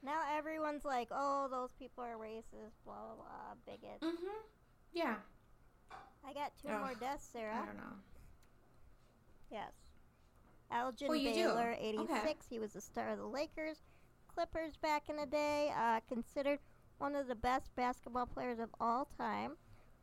[0.03, 4.03] Now everyone's like, oh, those people are racist, blah, blah, blah, bigots.
[4.03, 4.41] Mm hmm.
[4.93, 5.15] Yeah.
[6.27, 7.55] I got two more deaths, Sarah.
[7.61, 7.95] I don't know.
[9.51, 9.71] Yes.
[10.71, 11.23] Elgin Oh, do?
[11.23, 12.11] Baylor, 86.
[12.11, 12.35] Okay.
[12.49, 13.77] He was the star of the Lakers.
[14.27, 15.71] Clippers back in the day.
[15.77, 16.59] Uh, considered
[16.97, 19.53] one of the best basketball players of all time.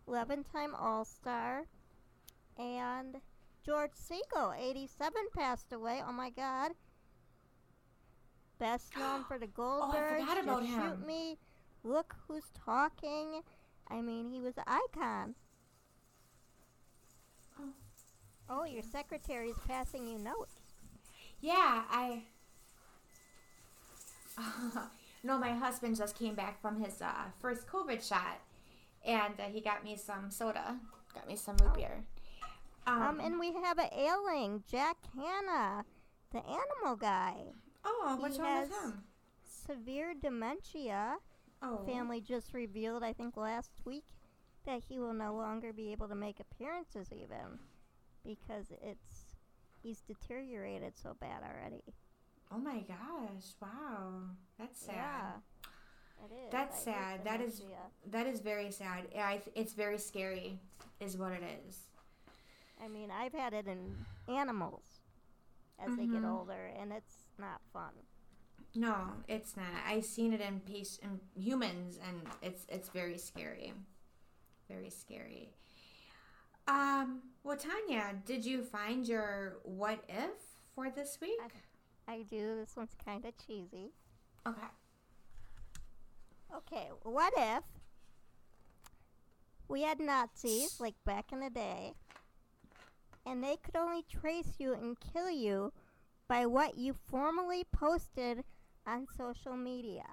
[0.08, 1.64] 11 time All Star.
[2.58, 3.16] And
[3.64, 6.02] George Segal, 87, passed away.
[6.06, 6.72] Oh my God.
[8.58, 10.20] Best known for the oh, Goldbergs.
[10.20, 10.90] forgot about Just him.
[10.90, 11.38] Shoot me.
[11.84, 13.42] Look who's talking.
[13.88, 15.34] I mean, he was an icon.
[17.58, 17.68] Oh.
[18.48, 20.54] Oh, your secretary is passing you notes.
[21.40, 22.22] Yeah, I.
[25.22, 28.40] no, my husband just came back from his uh, first COVID shot,
[29.04, 30.76] and uh, he got me some soda,
[31.14, 31.76] got me some root Oh.
[31.76, 32.04] beer.
[32.86, 35.84] Um, and we have a ailing Jack Hanna,
[36.32, 37.34] the animal guy.
[37.84, 39.04] oh, what's wrong with him?
[39.44, 41.16] Severe dementia.
[41.62, 44.06] Oh, Family just revealed, I think last week,
[44.66, 47.60] that he will no longer be able to make appearances even
[48.26, 49.36] because it's
[49.80, 51.82] he's deteriorated so bad already.
[52.52, 53.54] Oh my gosh!
[53.60, 54.22] Wow,
[54.58, 54.94] that's sad.
[54.94, 55.30] Yeah.
[56.24, 56.52] It is.
[56.52, 57.24] That's hate sad.
[57.24, 57.62] That is
[58.10, 59.08] that is very sad.
[59.14, 60.58] Yeah, I th- it's very scary,
[61.00, 61.78] is what it is.
[62.82, 63.96] I mean, I've had it in
[64.28, 64.82] animals
[65.78, 66.30] as they get Mhm.
[66.38, 67.92] older, and it's not fun.
[68.74, 69.66] No, it's not.
[69.84, 73.72] I've seen it in pace in humans, and it's it's very scary,
[74.68, 75.52] very scary.
[76.68, 80.30] Um, well, Tanya, did you find your what if
[80.74, 81.38] for this week?
[81.42, 81.48] I
[82.20, 82.56] do.
[82.56, 83.92] This one's kind of cheesy.
[84.46, 84.66] Okay.
[86.54, 87.64] Okay, what if
[89.68, 91.94] we had Nazis, like back in the day,
[93.24, 95.72] and they could only trace you and kill you
[96.28, 98.44] by what you formally posted
[98.86, 100.04] on social media?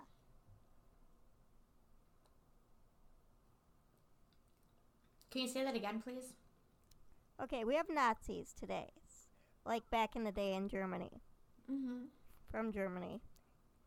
[5.31, 6.33] Can you say that again, please?
[7.41, 8.89] Okay, we have Nazis today,
[9.65, 11.21] like back in the day in Germany,
[11.71, 12.05] Mm-hmm.
[12.51, 13.21] from Germany,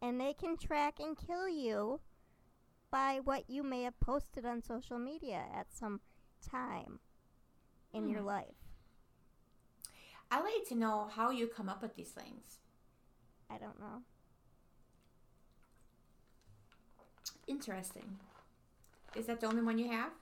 [0.00, 2.00] and they can track and kill you
[2.90, 6.00] by what you may have posted on social media at some
[6.48, 7.00] time
[7.92, 8.26] in your Hmm.
[8.26, 8.54] life.
[10.30, 12.60] I like to know how you come up with these things.
[13.50, 14.02] I don't know.
[17.46, 18.18] Interesting.
[19.14, 20.12] Is that the only one you have?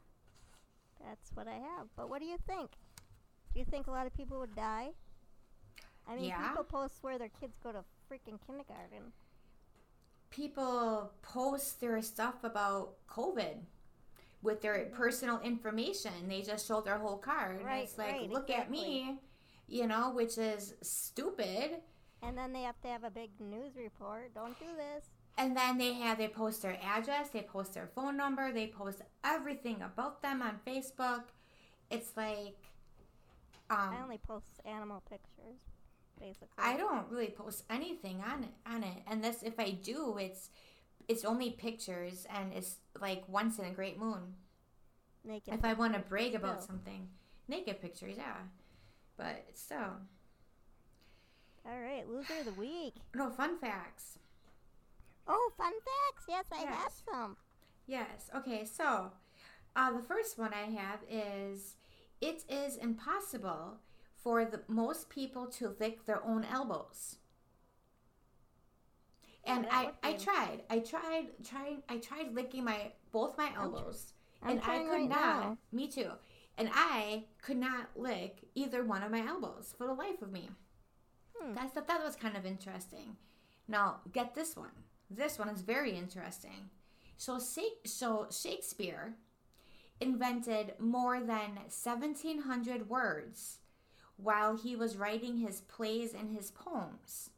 [1.05, 1.88] That's what I have.
[1.96, 2.73] But what do you think?
[3.53, 4.90] Do you think a lot of people would die?
[6.11, 6.49] I mean, Yeah.
[6.49, 9.12] people post where their kids go to freaking kindergarten.
[10.31, 13.64] People post their stuff about COVID
[14.42, 16.29] with their personal information.
[16.29, 17.62] They just show their whole card.
[17.62, 19.20] Right, it's like, right, look at me,
[19.68, 21.83] you know, which is stupid.
[22.23, 24.35] And then they have to have a big news report.
[24.35, 25.05] Don't do this.
[25.38, 29.01] And then they have they post their address, they post their phone number, they post
[29.25, 31.23] everything about them on Facebook.
[31.90, 32.57] It's like
[33.70, 35.61] um I only post animal pictures,
[36.20, 36.48] basically.
[36.59, 39.02] I don't really post anything on it on it.
[39.06, 40.50] And this if I do, it's
[41.09, 44.35] it's only pictures and it's like once in a great moon.
[45.24, 45.54] Naked.
[45.54, 46.76] If I want to brag about still.
[46.76, 47.09] something.
[47.48, 48.37] Naked pictures, yeah.
[49.16, 49.76] But so.
[51.66, 52.94] All right, loser of the week.
[53.14, 54.18] No fun facts.
[55.26, 56.24] Oh, fun facts.
[56.28, 57.02] Yes, I have Yes.
[57.11, 57.37] some.
[57.87, 58.30] Yes.
[58.35, 58.64] Okay.
[58.64, 59.12] So,
[59.76, 61.74] uh, the first one I have is
[62.20, 63.78] it is impossible
[64.22, 67.16] for the most people to lick their own elbows.
[69.44, 74.52] And I, I tried, I tried, tried, I tried licking my both my elbows, I'm
[74.52, 75.18] and I could right not.
[75.18, 75.59] now.
[75.72, 76.11] Me too.
[76.59, 80.50] And I could not lick either one of my elbows for the life of me.
[81.37, 81.59] Hmm.
[81.59, 83.16] I thought that was kind of interesting.
[83.66, 84.68] Now, get this one.
[85.11, 86.68] This one is very interesting.
[87.16, 87.38] So,
[87.87, 89.14] so Shakespeare
[90.00, 93.60] invented more than 1,700 words
[94.22, 97.30] while he was writing his plays and his poems.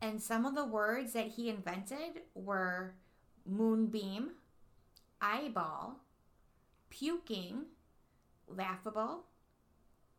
[0.00, 2.94] And some of the words that he invented were
[3.46, 4.32] moonbeam,
[5.20, 5.96] eyeball,
[6.88, 7.66] puking,
[8.48, 9.24] laughable,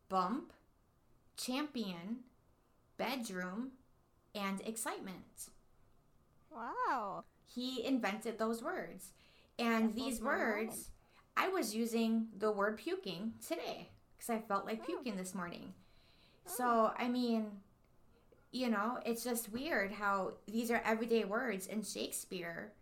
[0.08, 0.52] bump,
[1.36, 2.18] champion,
[2.96, 3.72] bedroom,
[4.34, 5.48] and excitement.
[6.50, 7.24] Wow.
[7.46, 9.12] He invented those words.
[9.58, 10.90] And these words,
[11.36, 14.86] I was using the word puking today because I felt like Oh.
[14.86, 15.74] puking this morning.
[16.46, 17.46] So, I mean,
[18.50, 22.72] you know, it's just weird how these are everyday words and Shakespeare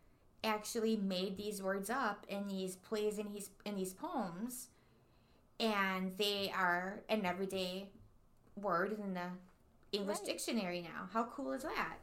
[0.42, 4.68] actually made these words up in these plays and these in these poems
[5.60, 7.90] and they are an everyday
[8.56, 9.28] word in the
[9.92, 10.26] English Right.
[10.26, 11.08] dictionary now.
[11.12, 11.98] How cool is that?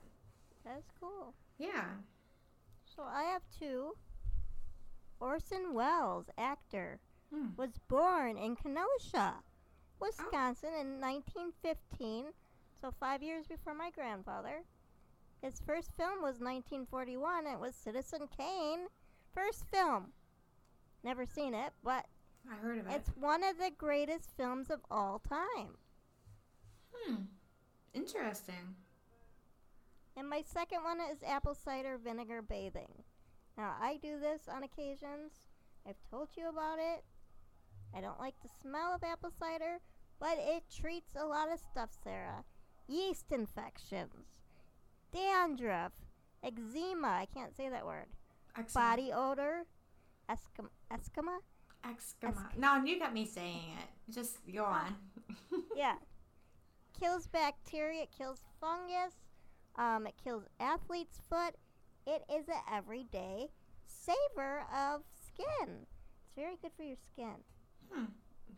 [0.63, 1.34] That's cool.
[1.58, 1.86] Yeah.
[2.96, 3.96] So I have two.
[5.20, 7.00] Orson Welles, actor,
[7.32, 7.48] Hmm.
[7.58, 9.43] was born in Kenosha,
[10.00, 12.26] Wisconsin in 1915,
[12.80, 14.64] so five years before my grandfather.
[15.42, 17.48] His first film was 1941.
[17.48, 18.88] It was Citizen Kane.
[19.34, 20.14] First film.
[21.04, 22.06] Never seen it, but
[22.52, 22.94] I heard of it.
[22.96, 25.78] it's one of the greatest films of all time.
[26.94, 27.16] Hmm.
[27.94, 28.76] Interesting.
[30.16, 33.04] And my second one is apple cider vinegar bathing.
[33.58, 35.34] Now, I do this on occasions.
[35.88, 37.04] I've told you about it.
[37.95, 39.80] I don't like the smell of apple cider,
[40.19, 42.43] but it treats a lot of stuff, Sarah.
[42.88, 44.26] Yeast infections,
[45.12, 45.91] dandruff,
[46.43, 48.06] eczema, I can't say that word,
[48.58, 48.73] Excellent.
[48.73, 49.63] body odor,
[50.30, 51.39] escam- eczema,
[51.86, 52.58] Excama.
[52.58, 54.13] No, you got me saying it.
[54.13, 54.95] Just go on.
[55.76, 55.95] yeah.
[57.00, 59.13] Kills bacteria, it kills fungus,
[59.78, 61.56] um, it kills athlete's foot.
[62.06, 63.50] It is an everyday
[63.86, 65.86] saver of skin.
[66.26, 67.43] It's very good for your skin.
[67.91, 68.06] Hmm.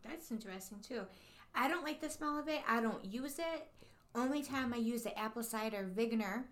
[0.03, 1.01] That's interesting too.
[1.55, 2.61] I don't like the smell of it.
[2.67, 3.67] I don't use it.
[4.15, 6.45] Only time I use the apple cider vinegar,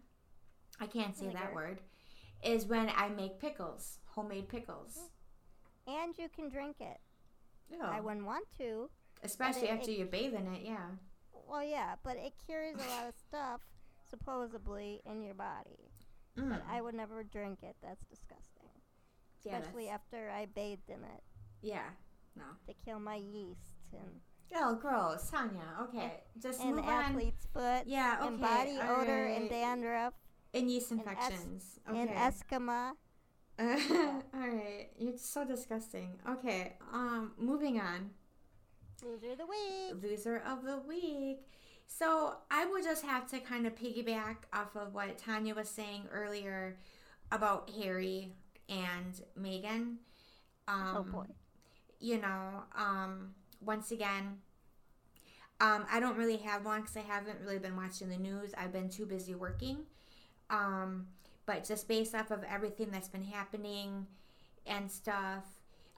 [0.80, 1.80] I can't say that word,
[2.44, 5.00] is when I make pickles, homemade pickles.
[5.88, 6.98] And you can drink it.
[7.72, 7.82] Ew.
[7.82, 8.90] I wouldn't want to.
[9.24, 10.86] Especially it- after you bathe in it, yeah.
[11.48, 13.62] Well, yeah, but it cures a lot of stuff,
[14.10, 15.92] supposedly, in your body.
[16.38, 16.50] Mm.
[16.50, 17.76] But I would never drink it.
[17.82, 18.70] That's disgusting.
[19.44, 21.24] yeah, Especially that's- after I bathed in it
[21.62, 21.90] yeah.
[22.38, 22.44] No.
[22.68, 24.22] to kill my yeast and,
[24.56, 25.60] Oh, gross, Tanya.
[25.84, 26.90] Okay, just and move on.
[26.90, 27.84] athlete's foot.
[27.86, 28.28] Yeah, okay.
[28.28, 29.50] and body all odor and right.
[29.52, 30.14] dandruff
[30.54, 31.80] and yeast and es- infections.
[31.90, 32.00] okay.
[32.00, 32.94] and eczema.
[33.60, 33.66] All
[34.34, 36.20] right, you're so disgusting.
[36.30, 38.12] Okay, um, moving on.
[39.04, 40.04] Loser of the week.
[40.04, 41.40] Loser of the week.
[41.88, 46.04] So I would just have to kind of piggyback off of what Tanya was saying
[46.12, 46.78] earlier
[47.32, 48.34] about Harry
[48.70, 49.96] and Meghan.
[50.68, 51.26] Um, oh boy.
[52.00, 54.38] You know, um, once again,
[55.60, 58.54] um, I don't really have one because I haven't really been watching the news.
[58.58, 59.80] I've been too busy working.
[60.50, 61.08] Um,
[61.46, 64.06] but just based off of everything that's been happening
[64.66, 65.46] and stuff,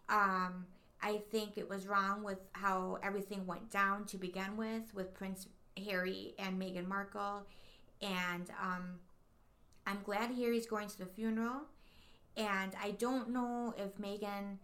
[0.07, 0.65] um,
[1.01, 5.47] I think it was wrong with how everything went down to begin with, with Prince
[5.85, 7.45] Harry and Meghan Markle.
[8.01, 8.99] And um,
[9.85, 11.63] I'm glad Harry's going to the funeral.
[12.37, 14.57] And I don't know if Meghan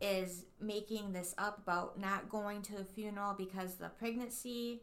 [0.00, 4.82] is making this up about not going to the funeral because of the pregnancy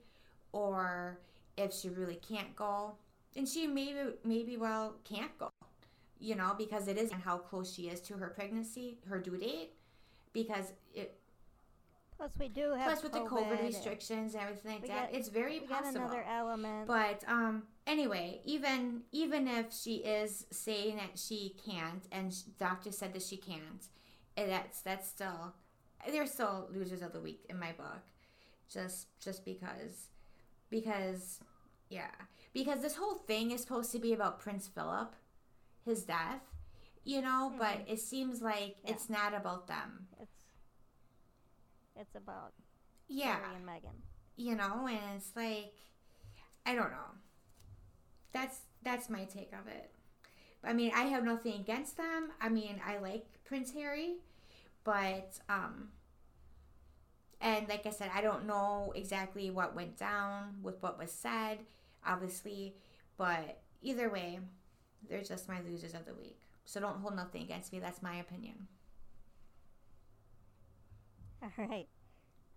[0.51, 1.19] or
[1.58, 2.95] if she really can't go.
[3.36, 5.49] And she maybe maybe well can't go.
[6.19, 9.73] You know, because it is how close she is to her pregnancy, her due date.
[10.34, 11.17] Because it
[12.17, 15.28] Plus, we do have plus with the COVID restrictions and everything like that, got- it's
[15.28, 16.04] very possible.
[16.04, 16.88] another element.
[16.88, 23.13] But um, anyway, even even if she is saying that she can't, and doctor said
[23.13, 23.86] that she can't,
[24.38, 25.54] eh, that's that's still
[26.12, 28.04] they're still losers of the week in my book,
[28.71, 30.08] just just because
[30.69, 31.39] because
[31.89, 32.12] yeah
[32.54, 35.13] because this whole thing is supposed to be about Prince Philip,
[35.86, 36.41] his death,
[37.04, 38.91] you know, but it seems like Yeah.
[38.91, 40.08] it's not about them.
[40.21, 40.32] it's
[41.95, 42.54] it's about
[43.08, 43.95] Yeah, Harry and Meghan.
[44.36, 45.74] you know, and it's like
[46.65, 47.12] I don't know.
[48.32, 49.91] That's that's my take of it.
[50.63, 52.32] I mean, I have nothing against them.
[52.41, 54.16] I mean, I like Prince Harry,
[54.84, 55.90] but um
[57.42, 61.60] and like I said, I don't know exactly what went down with what was said,
[62.06, 62.76] obviously,
[63.18, 64.40] but either way,
[65.08, 66.40] they're just my losers of the week.
[66.66, 67.80] So don't hold nothing against me.
[67.80, 68.68] That's my opinion.
[71.44, 71.88] All right.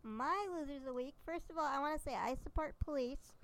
[0.02, 1.14] My losers of the week.
[1.26, 3.34] First of all, I want to say I support police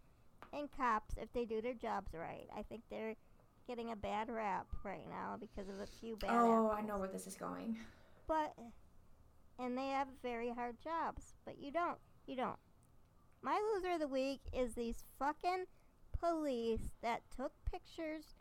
[0.52, 2.48] and cops if they do their jobs right.
[2.56, 3.16] I think they're
[3.66, 7.08] getting a bad rap right now because of a few bad oh, I know where
[7.08, 7.78] this is going.
[8.26, 8.54] But
[9.58, 11.98] and they have very hard jobs, but you don't.
[12.26, 12.58] You don't.
[13.42, 15.64] My loser of the week is these fucking
[16.18, 18.34] police that took pictures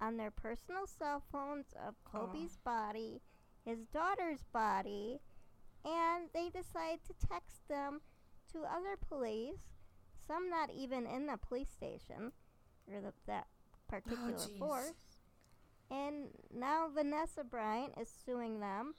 [0.00, 3.20] on their personal cell phones of Kobe's body,
[3.64, 5.20] his daughter's body,
[5.84, 8.00] and they decide to text them
[8.52, 9.76] to other police,
[10.26, 12.32] some not even in the police station
[12.92, 13.46] or the, that
[13.88, 14.58] Oh, particular jeez.
[14.58, 14.92] force.
[15.90, 18.94] And now Vanessa Bryant is suing them.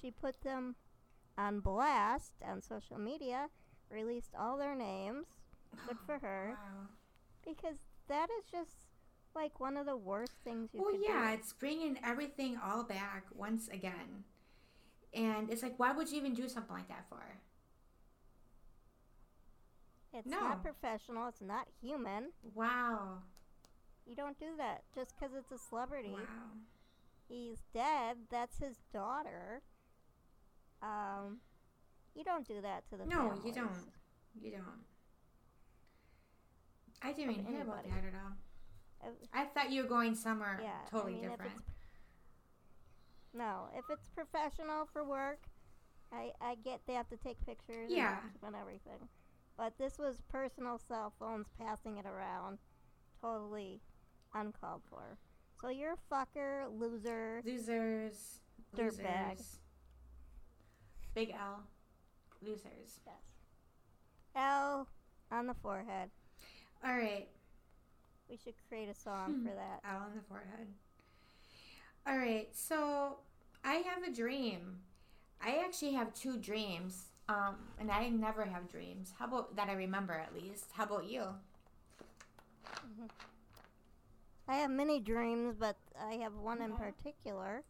[0.00, 0.76] She put them
[1.36, 3.48] on blast on social media,
[3.90, 5.26] released all their names.
[5.86, 6.50] Good for her.
[6.52, 6.88] Wow.
[7.44, 7.76] Because
[8.08, 8.72] that is just
[9.34, 11.34] like one of the worst things you Well, yeah, do.
[11.38, 14.24] it's bringing everything all back once again.
[15.12, 17.20] And it's like, why would you even do something like that for?
[20.12, 20.40] It's no.
[20.40, 21.28] not professional.
[21.28, 22.30] It's not human.
[22.54, 23.18] Wow.
[24.06, 26.12] You don't do that just because it's a celebrity.
[26.12, 26.20] Wow.
[27.28, 28.18] He's dead.
[28.30, 29.62] That's his daughter.
[30.82, 31.38] Um,
[32.14, 33.70] you don't do that to the No, you don't.
[34.38, 34.84] You don't.
[37.02, 37.88] I didn't even hear about anybody.
[38.02, 39.12] that at all.
[39.34, 41.52] I thought you were going somewhere yeah, totally I mean, different.
[41.56, 41.62] If
[43.34, 45.40] no, if it's professional for work,
[46.12, 48.16] I I get they have to take pictures Yeah.
[48.42, 49.08] and, and everything.
[49.58, 52.58] But this was personal cell phones passing it around,
[53.20, 53.80] totally
[54.34, 55.16] uncalled for.
[55.60, 57.40] So you're a fucker, loser.
[57.44, 58.40] Losers.
[58.76, 59.30] Dirtbag.
[59.30, 59.58] losers.
[61.14, 61.62] Big L.
[62.42, 63.00] Losers.
[63.06, 63.14] Yes.
[64.34, 64.88] L
[65.30, 66.10] on the forehead.
[66.84, 67.28] All right.
[68.28, 69.80] We should create a song for that.
[69.88, 70.66] L on the forehead.
[72.06, 73.16] All right, so
[73.64, 74.80] I have a dream.
[75.42, 79.12] I actually have two dreams, um, and I never have dreams.
[79.18, 79.68] How about that?
[79.70, 80.66] I remember at least.
[80.72, 81.24] How about you?
[84.46, 87.62] I have many dreams, but I have one in particular.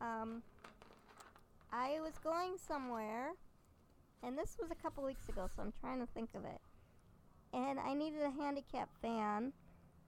[0.00, 0.42] Um,
[1.72, 3.32] I was going somewhere,
[4.22, 6.60] and this was a couple weeks ago, so I'm trying to think of it.
[7.52, 9.52] And I needed a handicap van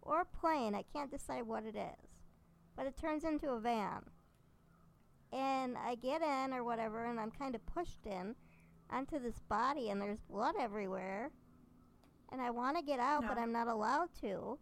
[0.03, 0.75] or plane.
[0.75, 2.09] I can't decide what it is,
[2.77, 4.03] but it turns into a van.
[5.33, 8.37] And I get in or whatever, and I'm kind of pushed in
[8.91, 11.31] onto this body, and there's blood everywhere.
[12.37, 14.59] And I want to get out, but I'm not allowed to.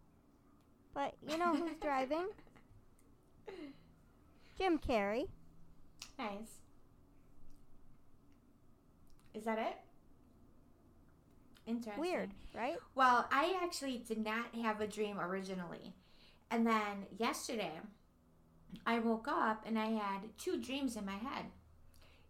[0.94, 2.28] But you know who's driving?
[4.56, 5.26] Jim Carrey.
[6.16, 6.60] Nice.
[9.34, 9.76] Is that it?
[11.66, 12.00] Interesting.
[12.00, 12.76] Weird, right?
[12.94, 15.94] Well, I actually did not have a dream originally.
[16.52, 17.72] And then yesterday,
[18.86, 21.46] I woke up and I had two dreams in my head.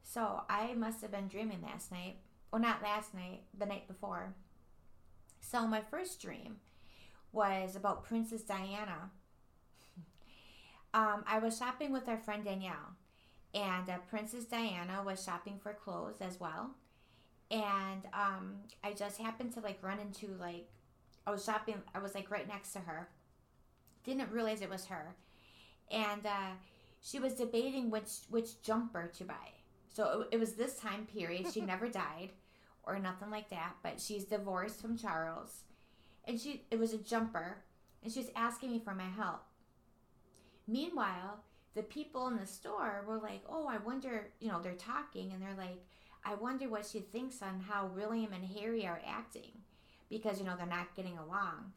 [0.05, 2.17] So I must have been dreaming last night.
[2.51, 4.33] Well, not last night, the night before.
[5.51, 6.57] So my first dream
[7.31, 9.11] was about Princess Diana.
[10.95, 12.97] Um, I was shopping with our friend Danielle,
[13.53, 16.71] and uh, Princess Diana was shopping for clothes as well.
[17.51, 20.71] And um, I just happened to like run into like
[21.27, 21.77] I was shopping.
[21.95, 23.09] I was like right next to her.
[24.03, 25.15] Didn't realize it was her,
[25.91, 26.53] and uh,
[27.03, 29.53] she was debating which which jumper to buy.
[29.93, 31.53] So it, it was this time period.
[31.53, 32.31] She never died,
[32.87, 33.77] or nothing like that.
[33.83, 35.65] But she's divorced from Charles,
[36.25, 37.65] and she it was a jumper,
[38.03, 39.45] and she was asking me for my help.
[40.67, 45.33] Meanwhile, the people in the store were like, "Oh, I wonder," you know, they're talking
[45.33, 45.85] and they're like,
[46.25, 49.63] "I wonder what she thinks on how William and Harry are acting
[50.09, 51.73] because you know they're not getting along."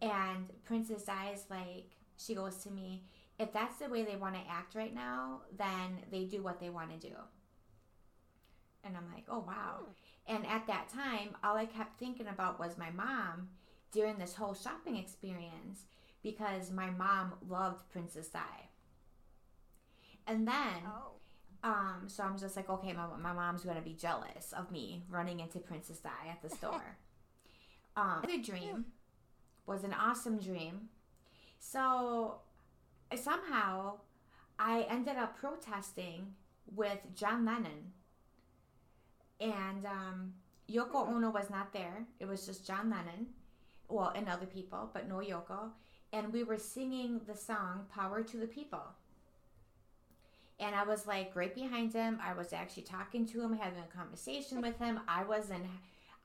[0.00, 3.04] And Princess Di's like, she goes to me,
[3.38, 6.70] "If that's the way they want to act right now, then they do what they
[6.70, 7.14] want to do."
[8.84, 10.07] And I'm like, "Oh wow." Hmm.
[10.28, 13.48] And at that time, all I kept thinking about was my mom
[13.92, 15.84] during this whole shopping experience
[16.22, 18.40] because my mom loved Princess Di.
[20.26, 21.12] And then, Oh.
[21.64, 25.40] um, so I'm just like, okay, my, my mom's gonna be jealous of me running
[25.40, 26.98] into Princess Di at the store.
[27.96, 28.84] um, the dream
[29.64, 30.90] was an awesome dream.
[31.58, 32.40] So
[33.16, 34.00] somehow,
[34.58, 36.34] I ended up protesting
[36.74, 37.92] with John Lennon,
[39.40, 40.32] and um,
[40.70, 42.06] Yoko Ono was not there.
[42.20, 43.26] It was just John Lennon,
[43.88, 45.70] well, and other people, but no Yoko.
[46.12, 48.82] And we were singing the song "Power to the People."
[50.60, 52.18] and I was like right behind him.
[52.22, 55.00] I was actually talking to him, having a conversation with him.
[55.06, 55.68] I was in,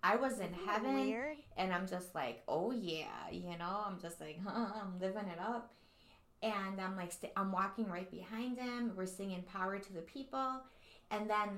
[0.01, 1.37] I was in heaven, Weird.
[1.55, 5.39] and I'm just like, oh yeah, you know, I'm just like, huh, I'm living it
[5.39, 5.71] up.
[6.41, 8.91] And I'm like, st- I'm walking right behind him.
[8.97, 10.61] We're singing "Power to the People,"
[11.09, 11.49] and then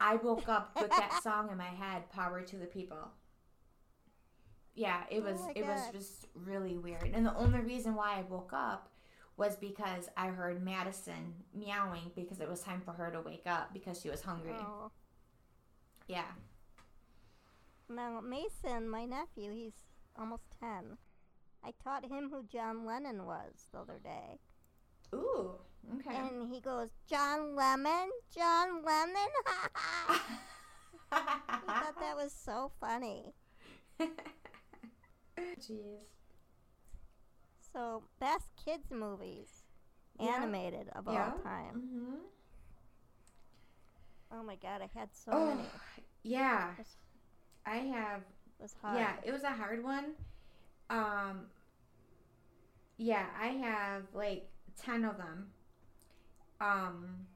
[0.00, 3.10] I woke up with that song in my head, "Power to the People."
[4.74, 7.10] Yeah, it Oh was my it was just really weird.
[7.14, 8.90] And the only reason why I woke up
[9.36, 13.72] was because I heard Madison meowing because it was time for her to wake up
[13.72, 14.54] because she was hungry.
[14.56, 14.90] Oh.
[16.06, 16.32] Yeah.
[17.88, 19.74] Now Mason, my nephew, he's
[20.18, 20.98] almost ten.
[21.64, 24.38] I taught him who John Lennon was the other day,
[25.14, 25.52] Ooh.
[26.00, 26.16] Okay.
[26.16, 29.14] and he goes, "John Lemon, John Lemon."
[31.10, 31.16] he
[31.66, 33.34] thought that was so funny.
[35.60, 36.00] Jeez.
[37.72, 39.64] So, best kids movies,
[40.18, 40.36] Yeah.
[40.36, 41.32] animated of Yeah.
[41.32, 41.74] all time.
[41.82, 42.14] Mm-hmm.
[44.32, 45.68] Oh my god, I had so Oh, many.
[46.22, 46.70] yeah.
[46.78, 46.96] Was,
[47.66, 48.20] I have
[48.58, 48.98] it was hard.
[48.98, 50.14] Yeah, it was a hard one.
[50.90, 51.46] Um
[52.96, 55.52] Yeah, I have like 10 of them.
[56.60, 57.26] Um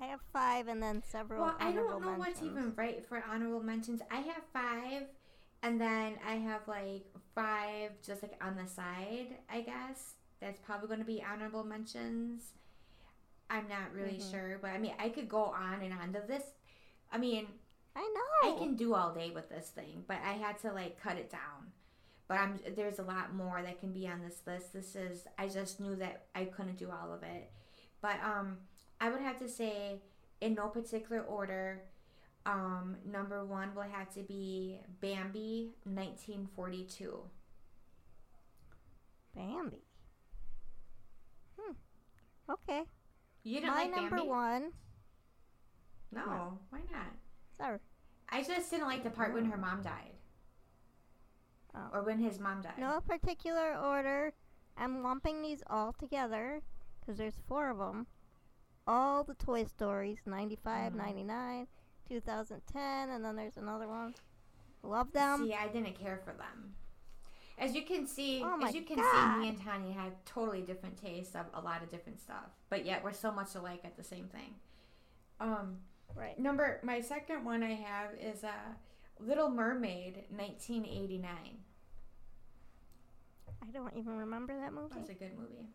[0.00, 3.22] I have five, and then several well, I don't know what to even write for
[3.30, 4.02] honorable mentions.
[4.10, 5.04] I have 5
[5.62, 10.14] and then I have like 5 just like on the side, I guess.
[10.40, 12.52] That's probably going to be honorable mentions.
[13.48, 14.30] I'm not really Mhm.
[14.30, 16.52] sure, but I mean, I could go on and on to this.
[17.10, 17.46] I mean,
[17.96, 18.50] I know.
[18.50, 21.30] I can do all day with this thing, but I had to like cut it
[21.30, 21.72] down.
[22.26, 24.72] But I'm there's a lot more that can be on this list.
[24.72, 27.50] This is I just knew that I couldn't do all of it.
[28.00, 28.58] But um
[29.00, 30.00] I would have to say
[30.40, 31.82] in no particular order
[32.46, 37.18] um number 1 will have to be Bambi 1942.
[39.34, 39.82] Bambi.
[41.58, 41.72] Hmm.
[42.50, 42.82] Okay.
[43.42, 44.28] You didn't My like number Bambi?
[44.28, 44.72] one.
[46.12, 47.12] No, why not?
[47.56, 47.78] Sorry.
[48.30, 50.13] I just didn't like the part when her mom died.
[51.74, 51.88] Oh.
[51.92, 52.78] Or when his mom died.
[52.78, 54.32] No particular order.
[54.76, 56.62] I'm lumping these all together
[57.00, 58.06] because there's four of them.
[58.86, 60.96] All the Toy Stories 95, Mhm.
[60.96, 61.68] 99,
[62.08, 64.14] 2010, and then there's another one.
[64.82, 65.44] Love them.
[65.46, 66.76] See, I didn't care for them.
[67.56, 69.34] As you can see, Oh as you can God.
[69.34, 72.84] see, me and Tanya have totally different tastes of a lot of different stuff, but
[72.84, 74.54] yet we're so much alike at the same thing.
[75.40, 75.80] Um,
[76.14, 76.38] Right.
[76.38, 78.74] number my second one I have is uh,
[79.20, 81.58] Little Mermaid, 1989.
[83.62, 84.94] I don't even remember that movie.
[84.94, 85.68] That's a good movie.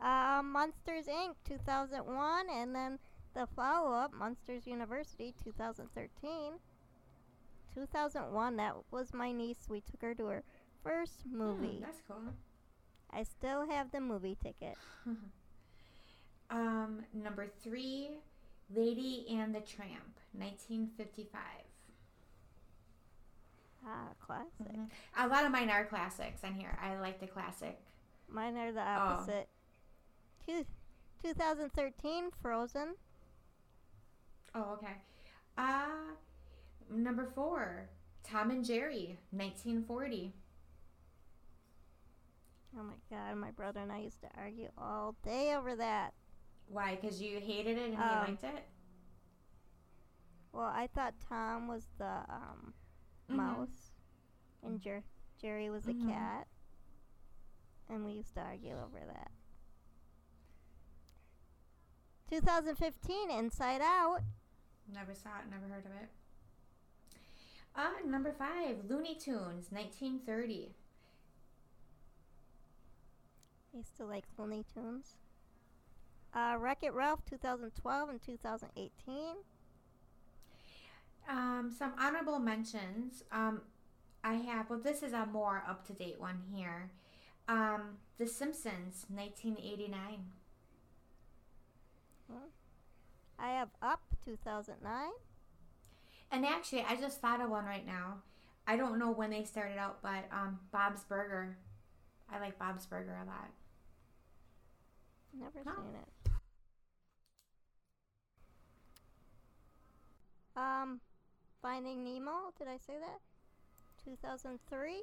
[0.00, 1.34] Uh, Monsters Inc.
[1.44, 2.98] 2001, and then
[3.34, 6.54] the follow up, Monsters University 2013.
[7.74, 9.66] 2001, that was my niece.
[9.68, 10.42] We took her to her
[10.82, 11.78] first Hmm, movie.
[11.80, 12.34] that's cool.
[13.10, 14.76] I still have the movie ticket.
[16.50, 18.18] um, number three,
[18.74, 21.42] Lady and the Tramp, 1955.
[23.86, 24.72] Ah, classic.
[24.72, 24.90] Mhm.
[25.16, 26.76] A lot of mine are classics on here.
[26.80, 27.80] I like the classic.
[28.28, 29.48] Mine are the opposite.
[30.48, 30.48] Oh.
[30.48, 30.64] opposite.
[30.64, 30.66] Two,
[31.22, 32.96] 2013, Frozen.
[34.54, 34.96] Oh, okay.
[35.56, 36.14] Uh,
[36.90, 37.88] number four,
[38.24, 40.32] Tom and Jerry, 1940.
[42.78, 46.12] Oh my god, my brother and I used to argue all day over that.
[46.68, 46.96] Why?
[46.96, 48.64] Because you hated it and Um, he liked it?
[50.56, 52.72] Well, I thought Tom was the um,
[53.28, 53.36] Mhm.
[53.36, 53.92] mouse,
[54.62, 55.04] and Jer-
[55.38, 56.08] Jerry was the Mhm.
[56.08, 56.48] cat,
[57.90, 59.30] and we used to argue over that.
[62.30, 64.22] 2015, Inside Out.
[64.88, 66.08] Never saw it, never heard of it.
[67.74, 70.74] Uh, number five, Looney Tunes, 1930.
[73.74, 75.18] I used to like Looney Tunes.
[76.32, 79.44] Uh, Wreck It Ralph 2012 and 2018.
[81.28, 83.24] Um, some honorable mentions.
[83.32, 83.62] Um,
[84.22, 84.70] I have.
[84.70, 86.90] Well, this is a more up to date one here.
[87.48, 90.24] Um, The Simpsons, 1989.
[93.38, 95.10] I have Up 2009.
[96.32, 98.22] And actually, I just thought of one right now.
[98.66, 101.56] I don't know when they started out, but um, Bob's Burger.
[102.32, 103.50] I like Bob's Burger a lot.
[105.38, 106.30] Never seen it.
[110.56, 111.00] Um,
[111.66, 112.52] Finding Nemo.
[112.56, 113.18] Did I say that?
[114.04, 115.02] 2003.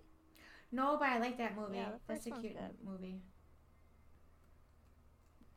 [0.72, 1.76] No, but I like that movie.
[1.76, 2.72] Yeah, the That's a cute good.
[2.90, 3.22] movie.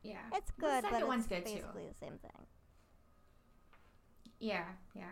[0.02, 0.16] Yeah.
[0.34, 1.52] It's The good, second but one's it's good, too.
[1.54, 2.46] basically the same thing.
[4.40, 4.64] Yeah,
[4.96, 5.04] yeah.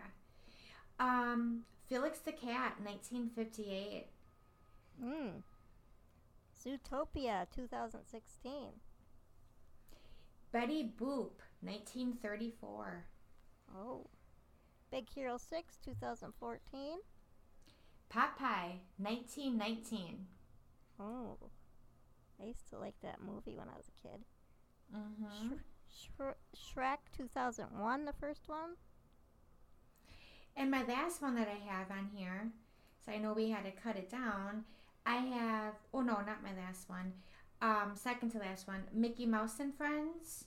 [0.99, 4.07] Um, Felix the Cat, 1958.
[5.01, 5.29] Hmm.
[6.61, 8.51] Zootopia 2016.
[10.51, 13.05] Betty Boop, 1934.
[13.77, 14.07] Oh.
[14.95, 16.99] Big Hero 6 2014.
[18.09, 20.25] Popeye, 1919.
[20.97, 21.35] Oh.
[22.41, 24.21] I used to like that movie when I was a kid.
[24.95, 25.55] Mm-hmm.
[25.91, 28.75] Shre- Shrek 2001, the first one.
[30.55, 32.53] And my last one that I have on here,
[33.05, 34.63] so I know we had to cut it down.
[35.05, 37.11] I have, oh no, not my last one.
[37.61, 40.45] Um, second to last one, Mickey Mouse and Friends.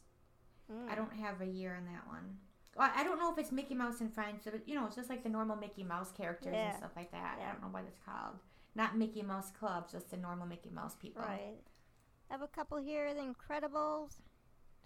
[0.73, 0.91] Mm.
[0.91, 2.39] I don't have a year on that one.
[2.77, 5.23] I don't know if it's Mickey Mouse and Friends, but you know, it's just like
[5.23, 6.69] the normal Mickey Mouse characters Yeah.
[6.71, 7.39] and stuff like that.
[7.41, 8.37] I don't know what it's called.
[8.75, 11.23] Not Mickey Mouse Club, just the normal Mickey Mouse people.
[11.23, 11.59] Right.
[12.31, 13.12] I have a couple here.
[13.14, 14.19] The Incredibles,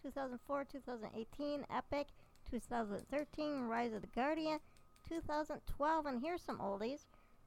[0.02, 2.06] 2004, 2018, Epic,
[2.50, 4.60] 2013, Rise of the Guardian,
[5.08, 7.06] 2012, and here's some oldies.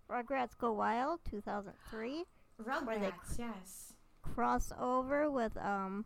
[0.10, 2.26] Rugrats Go Wild, 2003.
[2.64, 3.94] Where they Rugrats, yes.
[4.24, 6.06] Crossover with, um,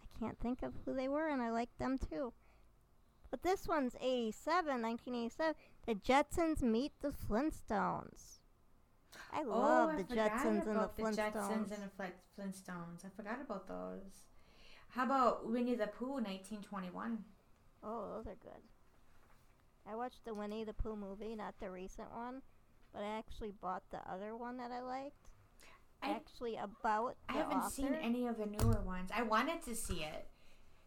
[0.00, 2.32] I can't think of who they were, and I like them too.
[3.32, 5.54] But this one's 87, 1987.
[5.86, 8.40] The Jetsons meet the Flintstones.
[9.32, 11.16] I oh, love oh, I the Jetsons and the Flintstones.
[11.16, 13.06] Jetsons and the Flintstones.
[13.06, 14.26] I forgot about those.
[14.90, 17.24] How about Winnie the Pooh, 1921?
[17.82, 18.60] Oh, those are good.
[19.90, 22.42] I watched the Winnie the Pooh movie, not the recent one,
[22.92, 25.30] but I actually bought the other one that I liked.
[26.02, 27.70] I- actually, about I haven't author.
[27.70, 29.10] seen any of the newer ones.
[29.14, 30.28] I wanted to see it.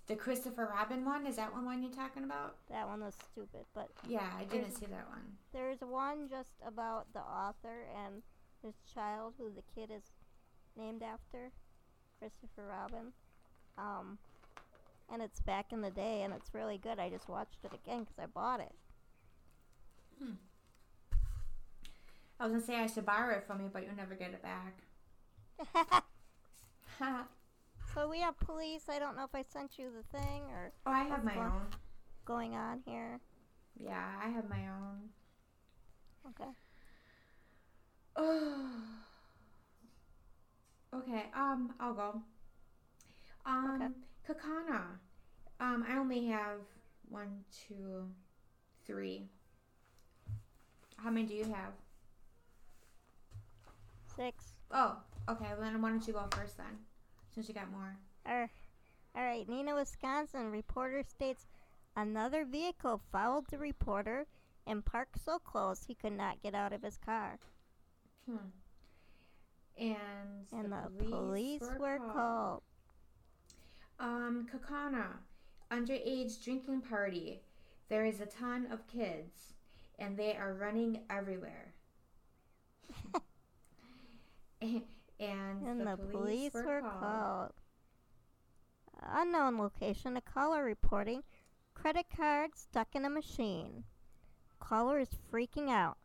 [0.07, 2.55] The Christopher Robin one, is that one one you're talking about?
[2.69, 5.37] That one was stupid, but Yeah, I didn't see that one.
[5.51, 8.21] there's one just about the author and
[8.63, 10.03] his child, who the kid is
[10.77, 11.51] named after,
[12.19, 13.13] Christopher Robin.
[13.77, 14.19] Um,
[15.11, 16.99] and it's back in the day, and it's really good.
[16.99, 18.73] I just watched it again because I bought it.
[22.39, 24.43] I was gonna say I should borrow it from you, but you'll never get it
[24.43, 26.03] back.
[27.93, 28.83] so we have police.
[28.89, 31.67] I don't know if I sent you the thing or Oh, I have my own.
[32.25, 33.19] going on here.
[33.79, 35.09] Yeah, I have my own.
[36.29, 36.51] Okay.
[38.15, 38.69] Oh.
[40.95, 42.21] okay, um, I'll go.
[43.45, 43.95] Um,
[44.27, 44.81] Kaukauna.
[45.59, 46.59] Um, I only have
[47.09, 48.07] one, two,
[48.85, 49.29] three.
[50.97, 51.73] How many do you have?
[54.15, 54.45] Six.
[54.71, 54.97] Oh,
[55.29, 55.45] okay.
[55.51, 56.77] Well, then why don't you go first then,
[57.35, 57.97] since you got more.
[59.15, 60.49] All right, Neenah, Wisconsin.
[60.49, 61.45] Reporter states
[61.95, 64.25] another vehicle followed the reporter
[64.65, 67.37] and parked so close he could not get out of his car.
[68.25, 68.37] Hmm.
[69.77, 72.61] And, And the, police, were called.
[73.99, 75.07] Um, Kaukauna,
[75.71, 77.41] underage drinking party.
[77.89, 79.53] There is a ton of kids,
[79.99, 81.73] and they are running everywhere.
[85.19, 86.99] and And the, the police were called.
[86.99, 87.53] called.
[89.03, 90.17] Unknown location.
[90.17, 91.23] A caller reporting
[91.73, 93.85] credit card stuck in a machine.
[94.59, 95.97] Caller is freaking out.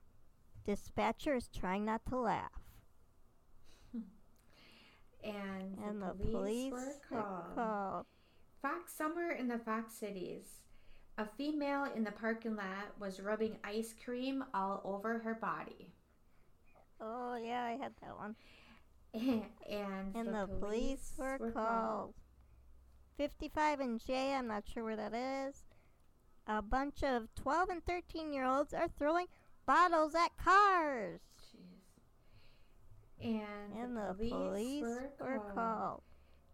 [0.64, 2.60] Dispatcher is trying not to laugh.
[5.22, 7.54] And, And the, the police, police were were called.
[7.54, 8.06] called.
[8.62, 10.62] Fox Summer in the Fox Cities.
[11.18, 15.92] A female in the parking lot was rubbing ice cream all over her body.
[17.00, 18.36] Oh, yeah, I had that one.
[19.14, 22.14] and And the, police, were, called.
[23.16, 25.64] 55 and J, I'm not sure where that is.
[26.46, 29.26] A bunch of 12 and 13 year olds are throwing
[29.66, 31.20] bottles at cars.
[31.40, 31.80] Jeez.
[33.22, 35.54] And, And the, the police were, were called.
[35.54, 36.02] called.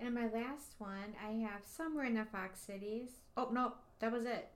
[0.00, 3.08] And my last one, I have somewhere in the Fox Cities.
[3.36, 4.50] Oh no, that was it.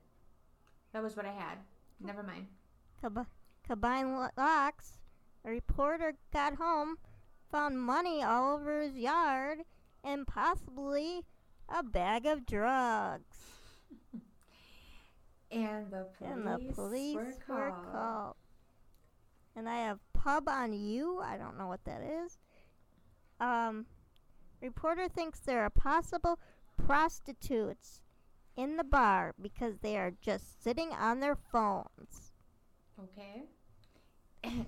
[0.93, 1.57] That was what I had.
[1.99, 2.47] Never mind.
[3.65, 4.97] Combined Locks.
[5.43, 6.97] A reporter got home,
[7.51, 9.59] found money all over his yard,
[10.03, 11.25] and possibly
[11.69, 13.37] a bag of drugs.
[15.53, 17.91] And the police, and the police were, were called.
[17.91, 18.35] called.
[19.53, 21.19] And I have pub on you.
[21.19, 22.37] I don't know what that is.
[23.41, 23.85] Um,
[24.61, 26.39] reporter thinks there are possible
[26.77, 27.99] prostitutes
[28.55, 32.31] in the bar because they are just sitting on their phones.
[32.97, 33.43] Okay.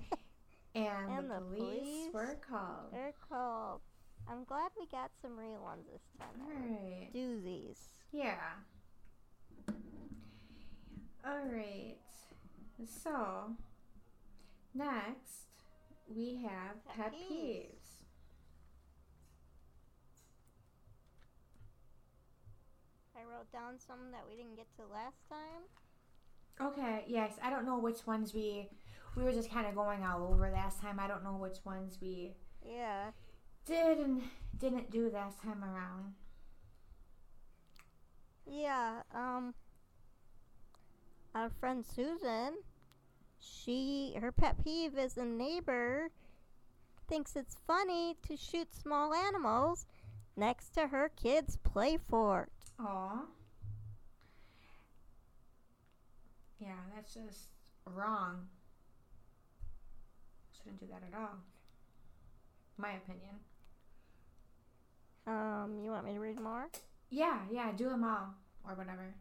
[0.74, 2.92] and, And the, the police, police were called.
[2.92, 3.80] They're called.
[4.28, 6.28] I'm glad we got some real ones this time.
[6.40, 7.10] All right.
[7.14, 7.78] Doozies.
[8.12, 8.36] Yeah.
[11.26, 11.96] All right.
[12.86, 13.52] So,
[14.74, 15.44] next
[16.08, 17.32] we have Pet pet, peeves.
[17.32, 17.90] peeves.
[23.16, 25.62] I wrote down some that we didn't get to last time.
[26.60, 27.32] Okay, yes.
[27.42, 28.68] I don't know which ones we
[29.16, 30.98] we were just kind of going all over last time.
[30.98, 32.34] I don't know which ones we
[32.64, 33.12] Yeah.
[33.64, 34.22] did and
[34.58, 36.14] didn't do last time around.
[38.46, 39.54] Yeah, um
[41.34, 42.58] our friend Susan,
[43.40, 46.10] she her pet peeve is a neighbor
[47.08, 49.86] thinks it's funny to shoot small animals
[50.36, 52.50] next to her kids' play fort.
[52.78, 53.26] Aw.
[56.58, 57.48] Yeah, that's just
[57.84, 58.48] wrong.
[60.64, 61.36] Shouldn't do that at all.
[62.78, 63.34] My opinion.
[65.26, 66.68] Um, you want me to read more?
[67.10, 68.34] Yeah, yeah, do them all
[68.66, 69.14] or whatever.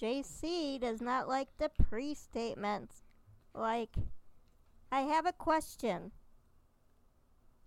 [0.00, 3.02] JC does not like the pre statements.
[3.54, 3.96] Like,
[4.92, 6.12] I have a question.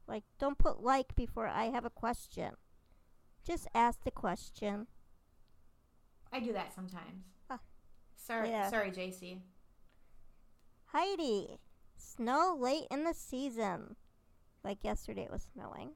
[0.08, 2.52] Like, don't put like before I have a question.
[3.46, 4.88] Just ask the question.
[6.32, 7.26] I do that sometimes.
[7.50, 7.60] Ah.
[8.16, 8.70] Sorry, Yeah.
[8.70, 9.42] sorry, JC.
[10.86, 11.58] Heidi,
[12.02, 13.96] snow late in the season.
[14.64, 15.92] Like yesterday it was snowing.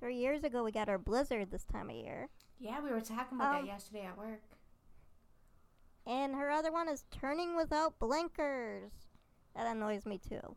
[0.00, 2.28] Three years ago we got our blizzard this time of year.
[2.58, 4.42] Yeah, we were talking about Um, that yesterday at work.
[6.06, 8.92] And her other one is turning without blinkers.
[9.54, 10.54] That annoys me too.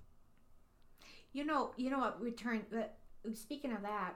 [1.34, 2.22] You know, you know what?
[2.22, 2.66] We turn.
[2.72, 2.98] But
[3.34, 4.14] speaking of that,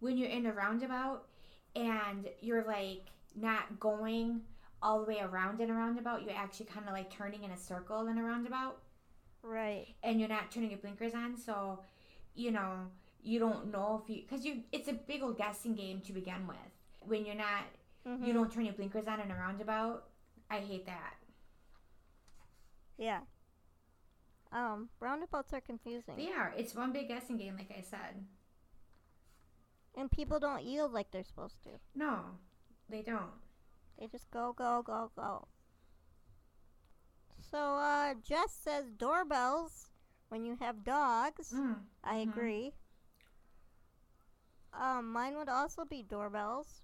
[0.00, 1.26] when you're in a roundabout
[1.74, 4.42] and you're like not going
[4.82, 7.56] all the way around in a roundabout, you're actually kind of like turning in a
[7.56, 8.78] circle in a roundabout,
[9.42, 9.94] Right.
[10.02, 11.36] and you're not turning your blinkers on.
[11.36, 11.80] So,
[12.34, 12.86] you know,
[13.22, 16.46] you don't know if you because you it's a big old guessing game to begin
[16.46, 16.56] with.
[17.00, 17.64] When you're not,
[18.06, 18.26] Mhm.
[18.26, 20.08] you don't turn your blinkers on in a roundabout.
[20.50, 21.14] I hate that.
[22.98, 23.20] Yeah.
[24.52, 26.16] Um, roundabouts are confusing.
[26.16, 26.52] They are.
[26.56, 28.26] It's one big guessing game, like I said.
[29.96, 31.70] And people don't yield like they're supposed to.
[31.94, 32.38] No,
[32.88, 33.32] they don't.
[33.98, 35.46] They just go, go, go, go.
[37.50, 39.88] So, uh, Jess says doorbells
[40.28, 41.52] when you have dogs.
[41.52, 41.84] Mm.
[42.04, 42.28] I Mhm.
[42.28, 42.74] agree.
[44.72, 46.82] Um, mine would also be doorbells.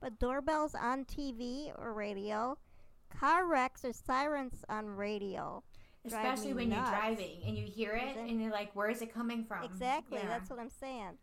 [0.00, 2.58] But doorbells on TV or radio.
[3.10, 5.62] Car wrecks or sirens on radio.
[6.04, 6.88] Especially when nuts.
[6.90, 9.64] you're driving and you hear it Exact- and you're like, where is it coming from?
[9.64, 10.28] Exactly, Yeah.
[10.28, 11.18] that's what I'm saying.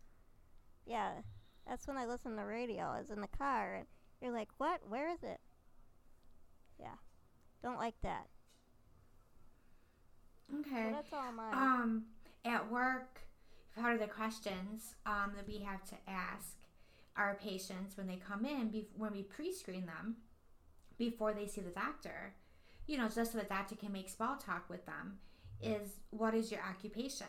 [0.84, 1.22] Yeah,
[1.66, 3.88] that's when I listen to radio, is in the car, and
[4.20, 4.86] you're like, what?
[4.86, 5.40] Where is it?
[6.78, 6.94] Yeah,
[7.62, 8.28] don't like that.
[10.50, 10.90] So Okay.
[10.92, 11.54] that's all mine.
[11.54, 12.04] Um,
[12.44, 13.20] at work,
[13.78, 16.56] part of the questions um, that we have to ask
[17.16, 20.16] our patients when they come in, bef- when we pre-screen them,
[20.98, 22.34] before they see the doctor,
[22.86, 25.18] you know, just so the doctor can make small talk with them,
[25.60, 27.26] is what is your occupation?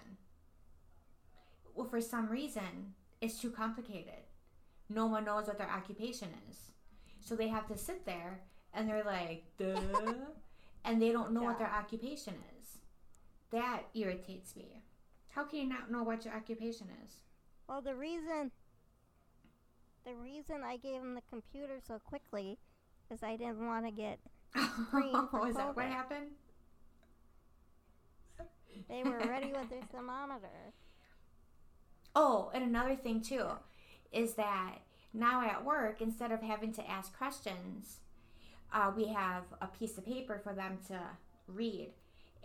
[1.74, 4.14] Well, for some reason, it's too complicated.
[4.90, 6.58] No one knows what their occupation is.
[7.20, 8.42] So they have to sit there
[8.74, 9.80] and they're like, duh,
[10.86, 12.57] and they don't know what their occupation is.
[13.52, 14.84] That irritates me.
[15.30, 17.12] How can you not know what your occupation is?
[17.68, 18.52] well, the reason,
[20.06, 22.58] the reason I gave him the computer so quickly
[23.12, 24.20] is I didn't want to get.
[24.88, 26.28] Screen for is that what happened?
[28.90, 30.48] They were ready with their thermometer.
[32.20, 33.46] Oh, and another thing too
[34.12, 34.78] is that
[35.14, 38.00] now at work, instead of having to ask questions,
[38.74, 41.00] uh, we have a piece of paper for them to
[41.48, 41.94] read.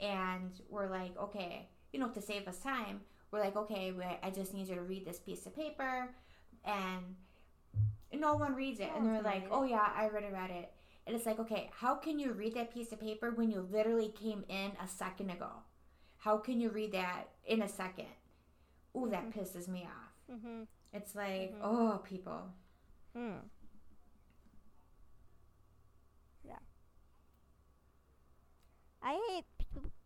[0.01, 4.53] And we're like, okay, you know, to save us time, we're like, okay, I just
[4.55, 6.15] need you to read this piece of paper.
[6.65, 7.17] And
[8.13, 8.91] no one reads it.
[8.97, 10.73] And they're like, oh, yeah, I already read it.
[11.07, 14.09] And it's like, okay, how can you read that piece of paper when you literally
[14.09, 15.51] came in a second ago?
[16.19, 18.07] How can you read that in a second?
[18.97, 19.33] Ooh, that Mhm.
[19.35, 20.13] pisses me off.
[20.31, 20.63] Mm-hmm.
[20.93, 21.61] It's like, Mhm.
[21.63, 22.53] oh, people.
[23.15, 23.39] Hmm.
[26.45, 26.59] Yeah.
[29.03, 29.45] I hate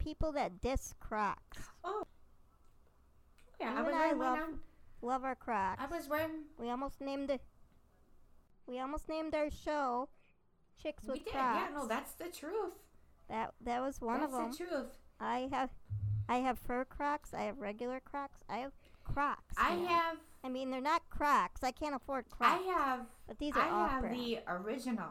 [0.07, 1.59] people that diss Crocs.
[1.82, 2.04] Oh.
[3.61, 4.48] Yeah, You I was I wearing love-.
[5.02, 5.82] Love our Crocs.
[5.82, 6.44] I was wearing.
[6.59, 7.40] we almost named it.
[8.68, 10.09] We almost named our show
[10.80, 11.32] "Chicks We with did.
[11.32, 12.74] Crocs." Yeah, no, that's the truth.
[13.28, 14.44] that that was one that's of them.
[14.46, 14.86] That's the truth.
[15.18, 15.70] I have,
[16.28, 17.34] I have fur Crocs.
[17.34, 18.38] I have regular Crocs.
[18.48, 18.72] I have
[19.04, 19.54] Crocs.
[19.59, 19.86] I man.
[19.86, 20.16] have.
[20.44, 21.62] I mean, they're not Crocs.
[21.64, 22.52] I can't afford Crocs.
[22.54, 23.00] I have.
[23.26, 24.16] but these are I have brand.
[24.16, 25.11] the original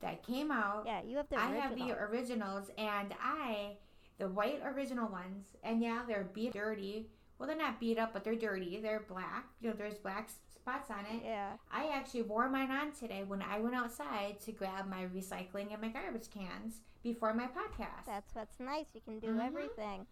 [0.00, 0.82] that came out.
[0.86, 3.76] Yeah, you have the I have the originals, and I,
[4.18, 7.08] the white original ones, and yeah, they're beat dirty.
[7.38, 8.80] Well, they're not beat up, but they're dirty.
[8.80, 9.46] They're black.
[9.60, 11.22] You know, there's black spots on it.
[11.24, 11.52] yeah.
[11.72, 15.80] I actually wore mine on today when I went outside to grab my recycling and
[15.80, 18.04] my garbage cans before my podcast.
[18.06, 18.86] That's what's nice.
[18.92, 19.46] You can do Mhm.
[19.46, 20.06] everything.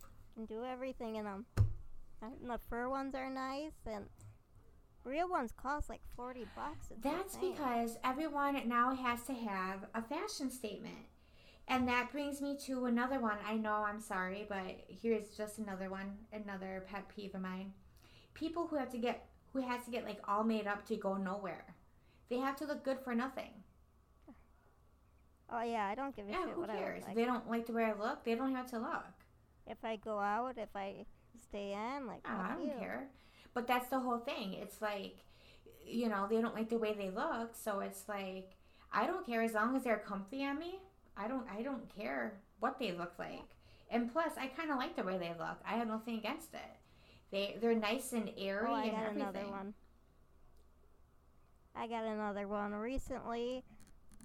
[0.00, 1.46] You can do everything in them.
[2.20, 4.08] And the fur ones are nice, and
[5.04, 6.90] real ones cost like forty bucks.
[6.90, 11.06] It's That's because everyone now has to have a fashion statement.
[11.68, 13.38] And that brings me to another one.
[13.44, 17.72] I know I'm sorry, but here's just another one, another pet peeve of mine.
[18.34, 21.14] People who have to get who has to get like all made up to go
[21.16, 21.64] nowhere.
[22.28, 23.50] They have to look good for nothing.
[25.50, 27.04] Oh yeah, I don't give a Yeah, shit who cares?
[27.06, 27.14] like.
[27.16, 28.24] They don't like the way I look.
[28.24, 29.04] They don't have to look.
[29.66, 31.06] If I go out, if I
[31.42, 32.72] stay in, like Oh, I don't you.
[32.78, 33.08] care.
[33.54, 34.54] But that's the whole thing.
[34.54, 35.16] It's like,
[35.84, 38.56] you know, they don't like the way they look, so it's like
[38.92, 40.80] I don't care as long as they're comfy on me.
[41.16, 43.44] I don't I don't care what they look like.
[43.90, 45.58] And plus, I kind of like the way they look.
[45.64, 46.60] I have nothing against it.
[47.30, 49.22] They they're nice and airy Oh, I and got everything.
[49.22, 49.74] another one.
[51.74, 52.72] I got another one.
[52.72, 53.62] Recently,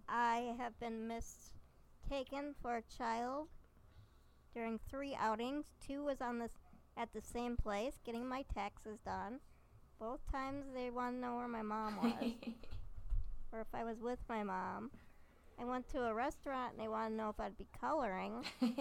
[0.08, 3.48] I have been mistaken for a child
[4.54, 5.66] during three outings.
[5.86, 6.52] Two was on this
[6.98, 9.40] at the same place, getting my taxes done.
[10.00, 12.14] Both times they want to know where my mom was,
[13.52, 14.92] or if I was with my mom.
[15.62, 18.44] I went to a restaurant and they want to know if I'd be coloring.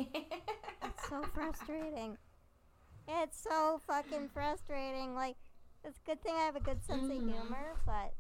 [0.83, 2.17] It's so frustrating.
[3.07, 5.15] It's so fucking frustrating.
[5.15, 5.37] Like,
[5.85, 7.17] it's a good thing I have a good sense Mhm.
[7.17, 8.15] of humor, but.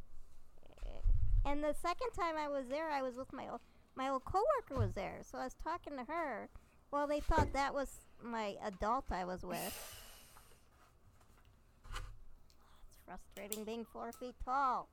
[1.44, 3.60] And the second time I was there, I was with my old,
[3.96, 6.48] my old coworker was there, so I was talking to her.
[6.90, 9.96] Well, they thought that was my adult I was with.
[12.88, 14.88] It's frustrating being four feet tall.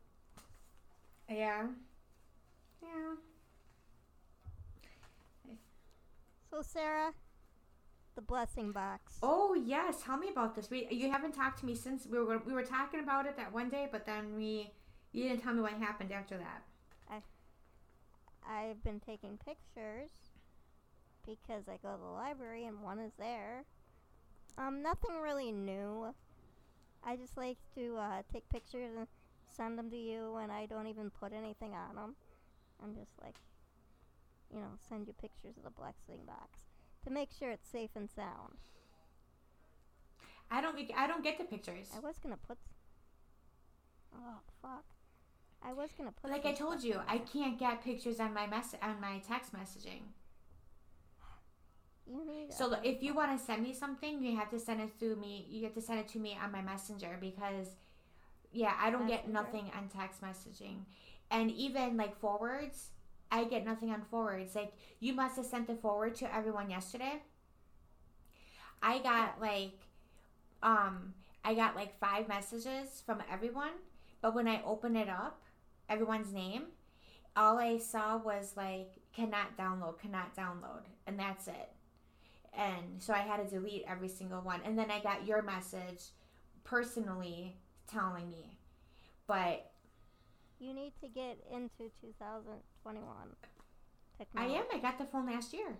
[1.30, 1.68] yeah.
[2.82, 3.15] Yeah.
[6.49, 7.13] So Sarah,
[8.15, 9.19] the blessing box.
[9.21, 10.69] Oh yes, tell me about this.
[10.69, 13.53] We you haven't talked to me since we were we were talking about it that
[13.53, 14.71] one day, but then we
[15.11, 16.63] you didn't tell me what happened after that.
[17.09, 17.21] I
[18.49, 20.09] I've been taking pictures
[21.25, 23.65] because I go to the library and one is there.
[24.57, 26.13] Um, nothing really new.
[27.03, 29.07] I just like to uh, take pictures and
[29.55, 32.15] send them to you, and I don't even put anything on them.
[32.83, 33.35] I'm just like,
[34.53, 36.65] you know, send you pictures of the blessing box
[37.05, 38.57] to make sure it's safe and sound.
[40.49, 41.91] I don't make- I don't get the pictures.
[41.95, 42.57] I was gonna put.
[44.15, 44.85] Oh fuck!
[45.61, 46.31] I was gonna put.
[46.31, 50.03] Like I told you, I can't get pictures on my mess on my text messaging.
[52.05, 52.53] You need.
[52.53, 55.17] So a- if you want to send me something, you have to send it through
[55.17, 55.45] me.
[55.49, 57.75] You have to send it to me on my messenger because,
[58.51, 60.85] yeah, I don't get nothing on text messaging,
[61.29, 62.91] and even like forwards,
[63.32, 64.55] I get nothing on forwards.
[64.55, 67.21] Like you must have sent the forward to everyone yesterday.
[68.82, 69.80] I got like,
[70.63, 71.13] um,
[71.43, 73.73] I got like five messages from everyone,
[74.21, 75.41] but when I open it up,
[75.89, 76.65] everyone's name,
[77.36, 81.69] all I saw was like cannot download, cannot download, and that's it
[82.57, 84.61] and so I had to delete every single one.
[84.65, 86.01] And then I got your message
[86.63, 87.55] personally
[87.88, 88.57] telling me,
[89.28, 89.71] but
[90.60, 93.05] You need to get into 2021.
[94.18, 94.55] I Technology.
[94.55, 94.64] am.
[94.74, 95.78] I got the phone last year.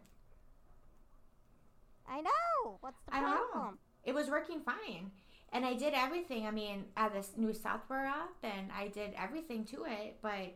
[2.08, 2.78] I know.
[2.82, 3.80] What's the I problem?
[4.04, 5.12] It was working fine,
[5.52, 6.46] and I did everything.
[6.46, 10.56] I mean, I had this new software up, and I did everything to it, but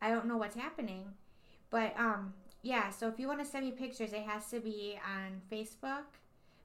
[0.00, 1.06] I don't know what's happening.
[1.70, 2.90] But um, yeah.
[2.90, 6.04] So if you want to send me pictures, it has to be on Facebook,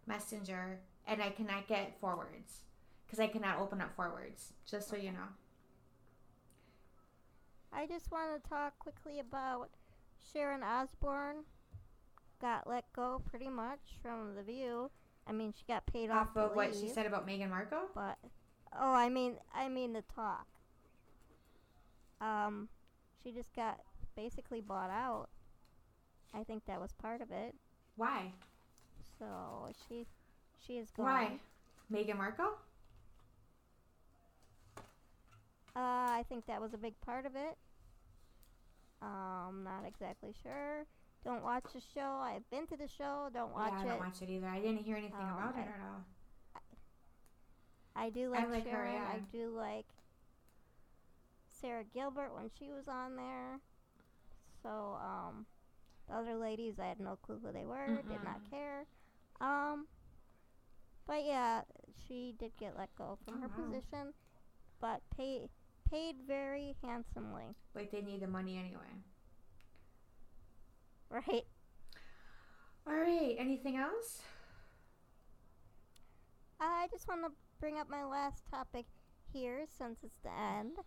[0.06, 2.60] Messenger, and I cannot get forwards
[3.06, 4.54] because I cannot open up forwards.
[4.70, 5.30] Just so you know.
[7.80, 9.70] I just want to talk quickly about
[10.34, 11.46] Sharon Osbourne.
[12.42, 14.92] Got let go pretty much from the View.
[15.26, 17.88] I mean, she got paid off, off of what she said about Meghan Markle.
[17.96, 18.18] But
[18.78, 20.46] oh, I mean, I mean the talk.
[22.20, 22.68] Um,
[23.24, 23.80] she just got
[24.14, 25.30] basically bought out.
[26.34, 27.56] I think that was part of it.
[27.96, 28.34] Why?
[29.18, 30.06] So she,
[30.68, 31.06] she is gone.
[31.06, 31.40] Why?
[31.90, 32.58] Meghan Markle?
[35.78, 37.58] Uh, I think that was a big part of it.
[39.02, 40.86] Um, not exactly sure.
[41.24, 42.20] Don't watch the show.
[42.22, 43.30] I've been to the show.
[43.34, 44.48] Don't watch yeah, I don't watch it either.
[44.48, 46.06] I didn't hear anything Oh, about it at all.
[47.96, 48.96] I do like, like her, Sharon.
[48.96, 49.08] yeah.
[49.08, 49.86] I do like
[51.50, 53.60] Sara Gilbert when she was on there.
[54.64, 55.46] So, um,
[56.08, 58.02] the other ladies, I had no clue who they were.
[58.10, 58.86] Did not care.
[59.42, 59.88] Um,
[61.06, 61.62] but yeah,
[62.08, 63.66] she did get let go from Oh, her wow.
[63.66, 64.14] position,
[64.80, 65.50] but pay,
[65.90, 69.04] paid very handsomely, Like they need the money anyway.
[71.10, 71.46] right?
[72.88, 73.36] All right.
[73.38, 74.22] Anything else?
[76.60, 78.86] I just want to bring up my last topic
[79.34, 80.78] here since it's the end.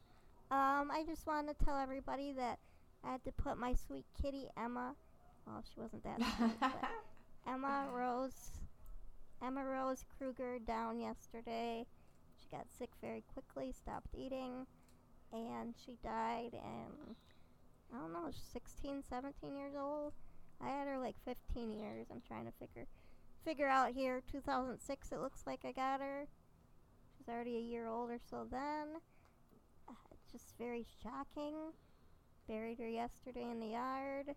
[0.50, 2.58] Um, I just want to tell everybody that
[3.04, 4.94] I had to put my sweet kitty Emma.
[5.46, 6.70] Well, she wasn't that sweet,
[7.46, 8.50] Emma Rose,
[9.44, 11.84] Emma Rose Kruger down yesterday.
[12.40, 14.66] She got sick very quickly, stopped eating,
[15.32, 16.52] and she died.
[16.52, 17.16] And
[17.92, 20.12] I don't know, she's 16, 17 years old.
[20.60, 22.06] I had her like 15 years.
[22.10, 22.86] I'm trying to figure
[23.44, 26.26] figure out here 2006 it looks like i got her
[27.16, 28.86] she's already a year old or so then
[29.88, 29.92] uh,
[30.30, 31.54] just very shocking
[32.48, 34.34] buried her yesterday in the yard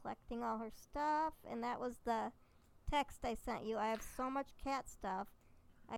[0.00, 2.32] collecting all her stuff and that was the
[2.90, 5.28] text i sent you i have so much cat stuff
[5.88, 5.96] I,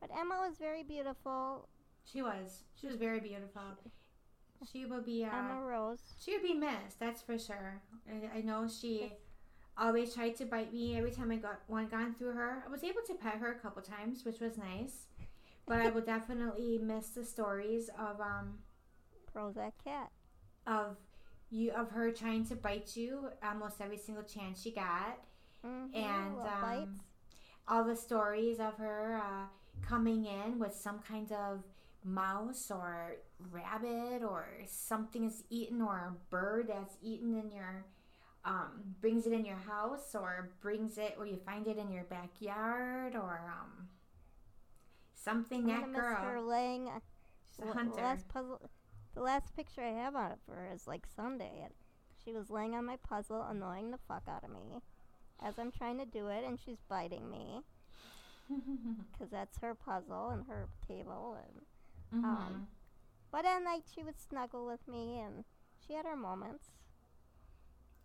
[0.00, 1.68] but emma was very beautiful
[2.04, 2.62] She was.
[2.80, 3.62] She was very beautiful.
[4.70, 5.24] She will be.
[5.24, 7.80] Uh, emma rose She would be missed, that's for sure.
[8.08, 9.12] I, I know she
[9.78, 12.62] always tried to bite me every time I got one gone through her.
[12.66, 15.06] I was able to pet her a couple times, which was nice.
[15.66, 18.58] But I will definitely miss the stories of um
[19.34, 20.10] prozac cat
[20.66, 20.96] of
[21.50, 25.18] you of her trying to bite you almost every single chance she got.
[25.64, 27.02] mm-hmm, And, um, bites
[27.68, 29.46] All the stories of her uh,
[29.86, 31.62] coming in with some kind of
[32.04, 33.16] mouse or
[33.50, 37.84] rabbit or something is eaten or a bird that's eaten in your
[38.44, 42.04] um, brings it in your house or brings it or you find it in your
[42.04, 43.88] backyard or um,
[45.14, 46.88] something that girl her laying
[47.44, 48.70] she's a hunter The last puzzle,
[49.14, 51.60] the last picture I have on it for her is like Sunday.
[51.62, 51.72] And
[52.24, 54.80] she was laying on my puzzle, annoying the fuck out of me,
[55.42, 57.60] as I'm trying to do it, and she's biting me
[59.12, 61.36] because that's her puzzle and her table.
[61.42, 61.62] And
[62.12, 62.24] Mhm.
[62.24, 62.68] Um,
[63.30, 65.44] but at night she would snuggle with me, and
[65.78, 66.70] she had her moments.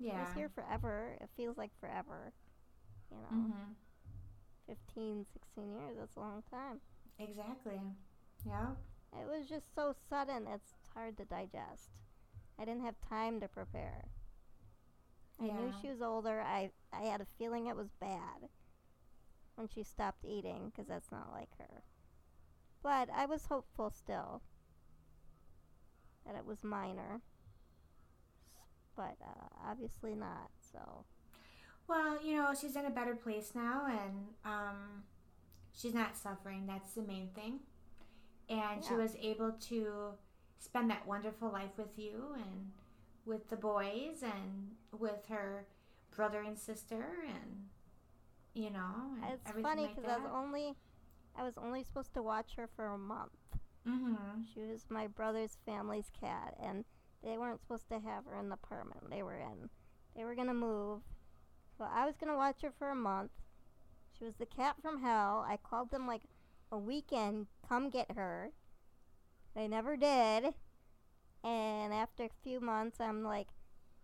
[0.10, 1.18] She yeah was here forever.
[1.20, 2.34] It feels like forever.
[3.12, 3.76] You know, hmm
[4.68, 5.97] 15, 16 years.
[5.97, 6.82] That's a long time.
[7.20, 7.80] exactly
[8.45, 8.74] yeah
[9.14, 11.89] It was just so sudden, it's hard to digest.
[12.60, 14.06] I didn't have time to prepare.
[15.39, 15.47] Yeah.
[15.47, 16.41] I knew she was older.
[16.41, 18.49] I, I had a feeling it was bad
[19.56, 21.84] when she stopped eating because that's not like her.
[22.86, 24.44] But I was hopeful still
[26.24, 27.20] that it was minor.
[28.96, 31.04] But uh, obviously not, so.
[31.88, 35.04] Well, you know, she's in a better place now and um,
[35.76, 36.66] she's not suffering.
[36.68, 37.62] That's the main thing.
[38.50, 40.12] And she was able to
[40.60, 42.70] spend that wonderful life with you and
[43.26, 45.66] with the boys and with her
[46.16, 47.66] brother and sister and,
[48.54, 50.76] you know, and It's funny like because I was only.
[51.38, 53.32] I was only supposed to watch her for a month.
[53.88, 54.42] mm-hmm.
[54.54, 56.86] She was my brother's family's cat, and
[57.24, 59.70] they weren't supposed to have her in the apartment they were in.
[60.16, 61.02] They were gonna move,
[61.78, 63.32] so I was gonna watch her for a month.
[64.18, 65.46] She was the cat from hell.
[65.48, 66.24] I called them like
[66.72, 68.52] a weekend, come get her.
[69.56, 70.54] They never did.
[71.44, 73.48] And after a few months, I'm like,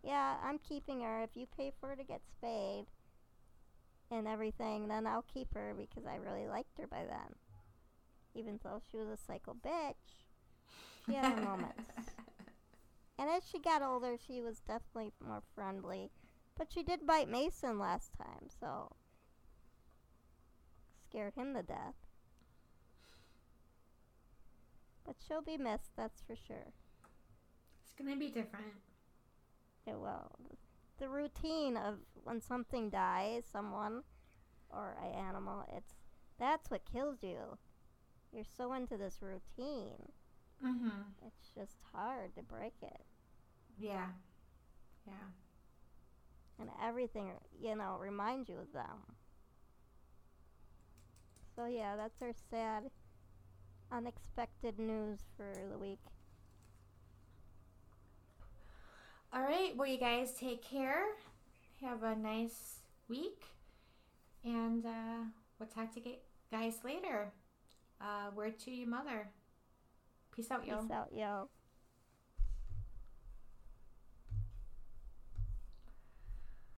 [0.03, 1.21] yeah, I'm keeping her.
[1.21, 2.85] If you pay for her to get spayed
[4.11, 7.35] and everything, then I'll keep her because I really liked her by then.
[8.35, 10.25] Even though she was a psycho bitch,
[11.05, 11.81] she had her moments.
[13.19, 16.09] And as she got older, she was definitely more friendly.
[16.57, 18.93] But she did bite Mason last time, so
[21.07, 21.93] scared him to death.
[25.05, 26.73] But she'll be missed, that's for sure.
[27.83, 28.73] It's to be different.
[29.85, 30.31] It will.
[31.01, 34.03] The routine of when something dies, someone
[34.69, 35.95] or an animal, it's
[36.39, 37.57] that's what kills you.
[38.31, 40.11] You're so into this routine.
[40.65, 41.01] Mm-hmm.
[41.25, 43.01] It's just hard to break it.
[43.79, 44.09] Yeah.
[45.07, 45.13] Yeah.
[46.59, 49.15] and everything you know reminds you of them.
[51.55, 52.91] So yeah, that's our sad,
[53.91, 55.99] unexpected news for the week.
[59.33, 59.71] All right.
[59.77, 61.05] Well, you guys take care.
[61.81, 63.43] Have a nice week.
[64.43, 65.23] And uh,
[65.57, 66.15] we'll talk to you
[66.51, 67.31] guys later.
[68.01, 69.29] Uh, word to your mother.
[70.35, 70.81] Peace out, y'all.
[70.81, 71.47] Peace out, yo.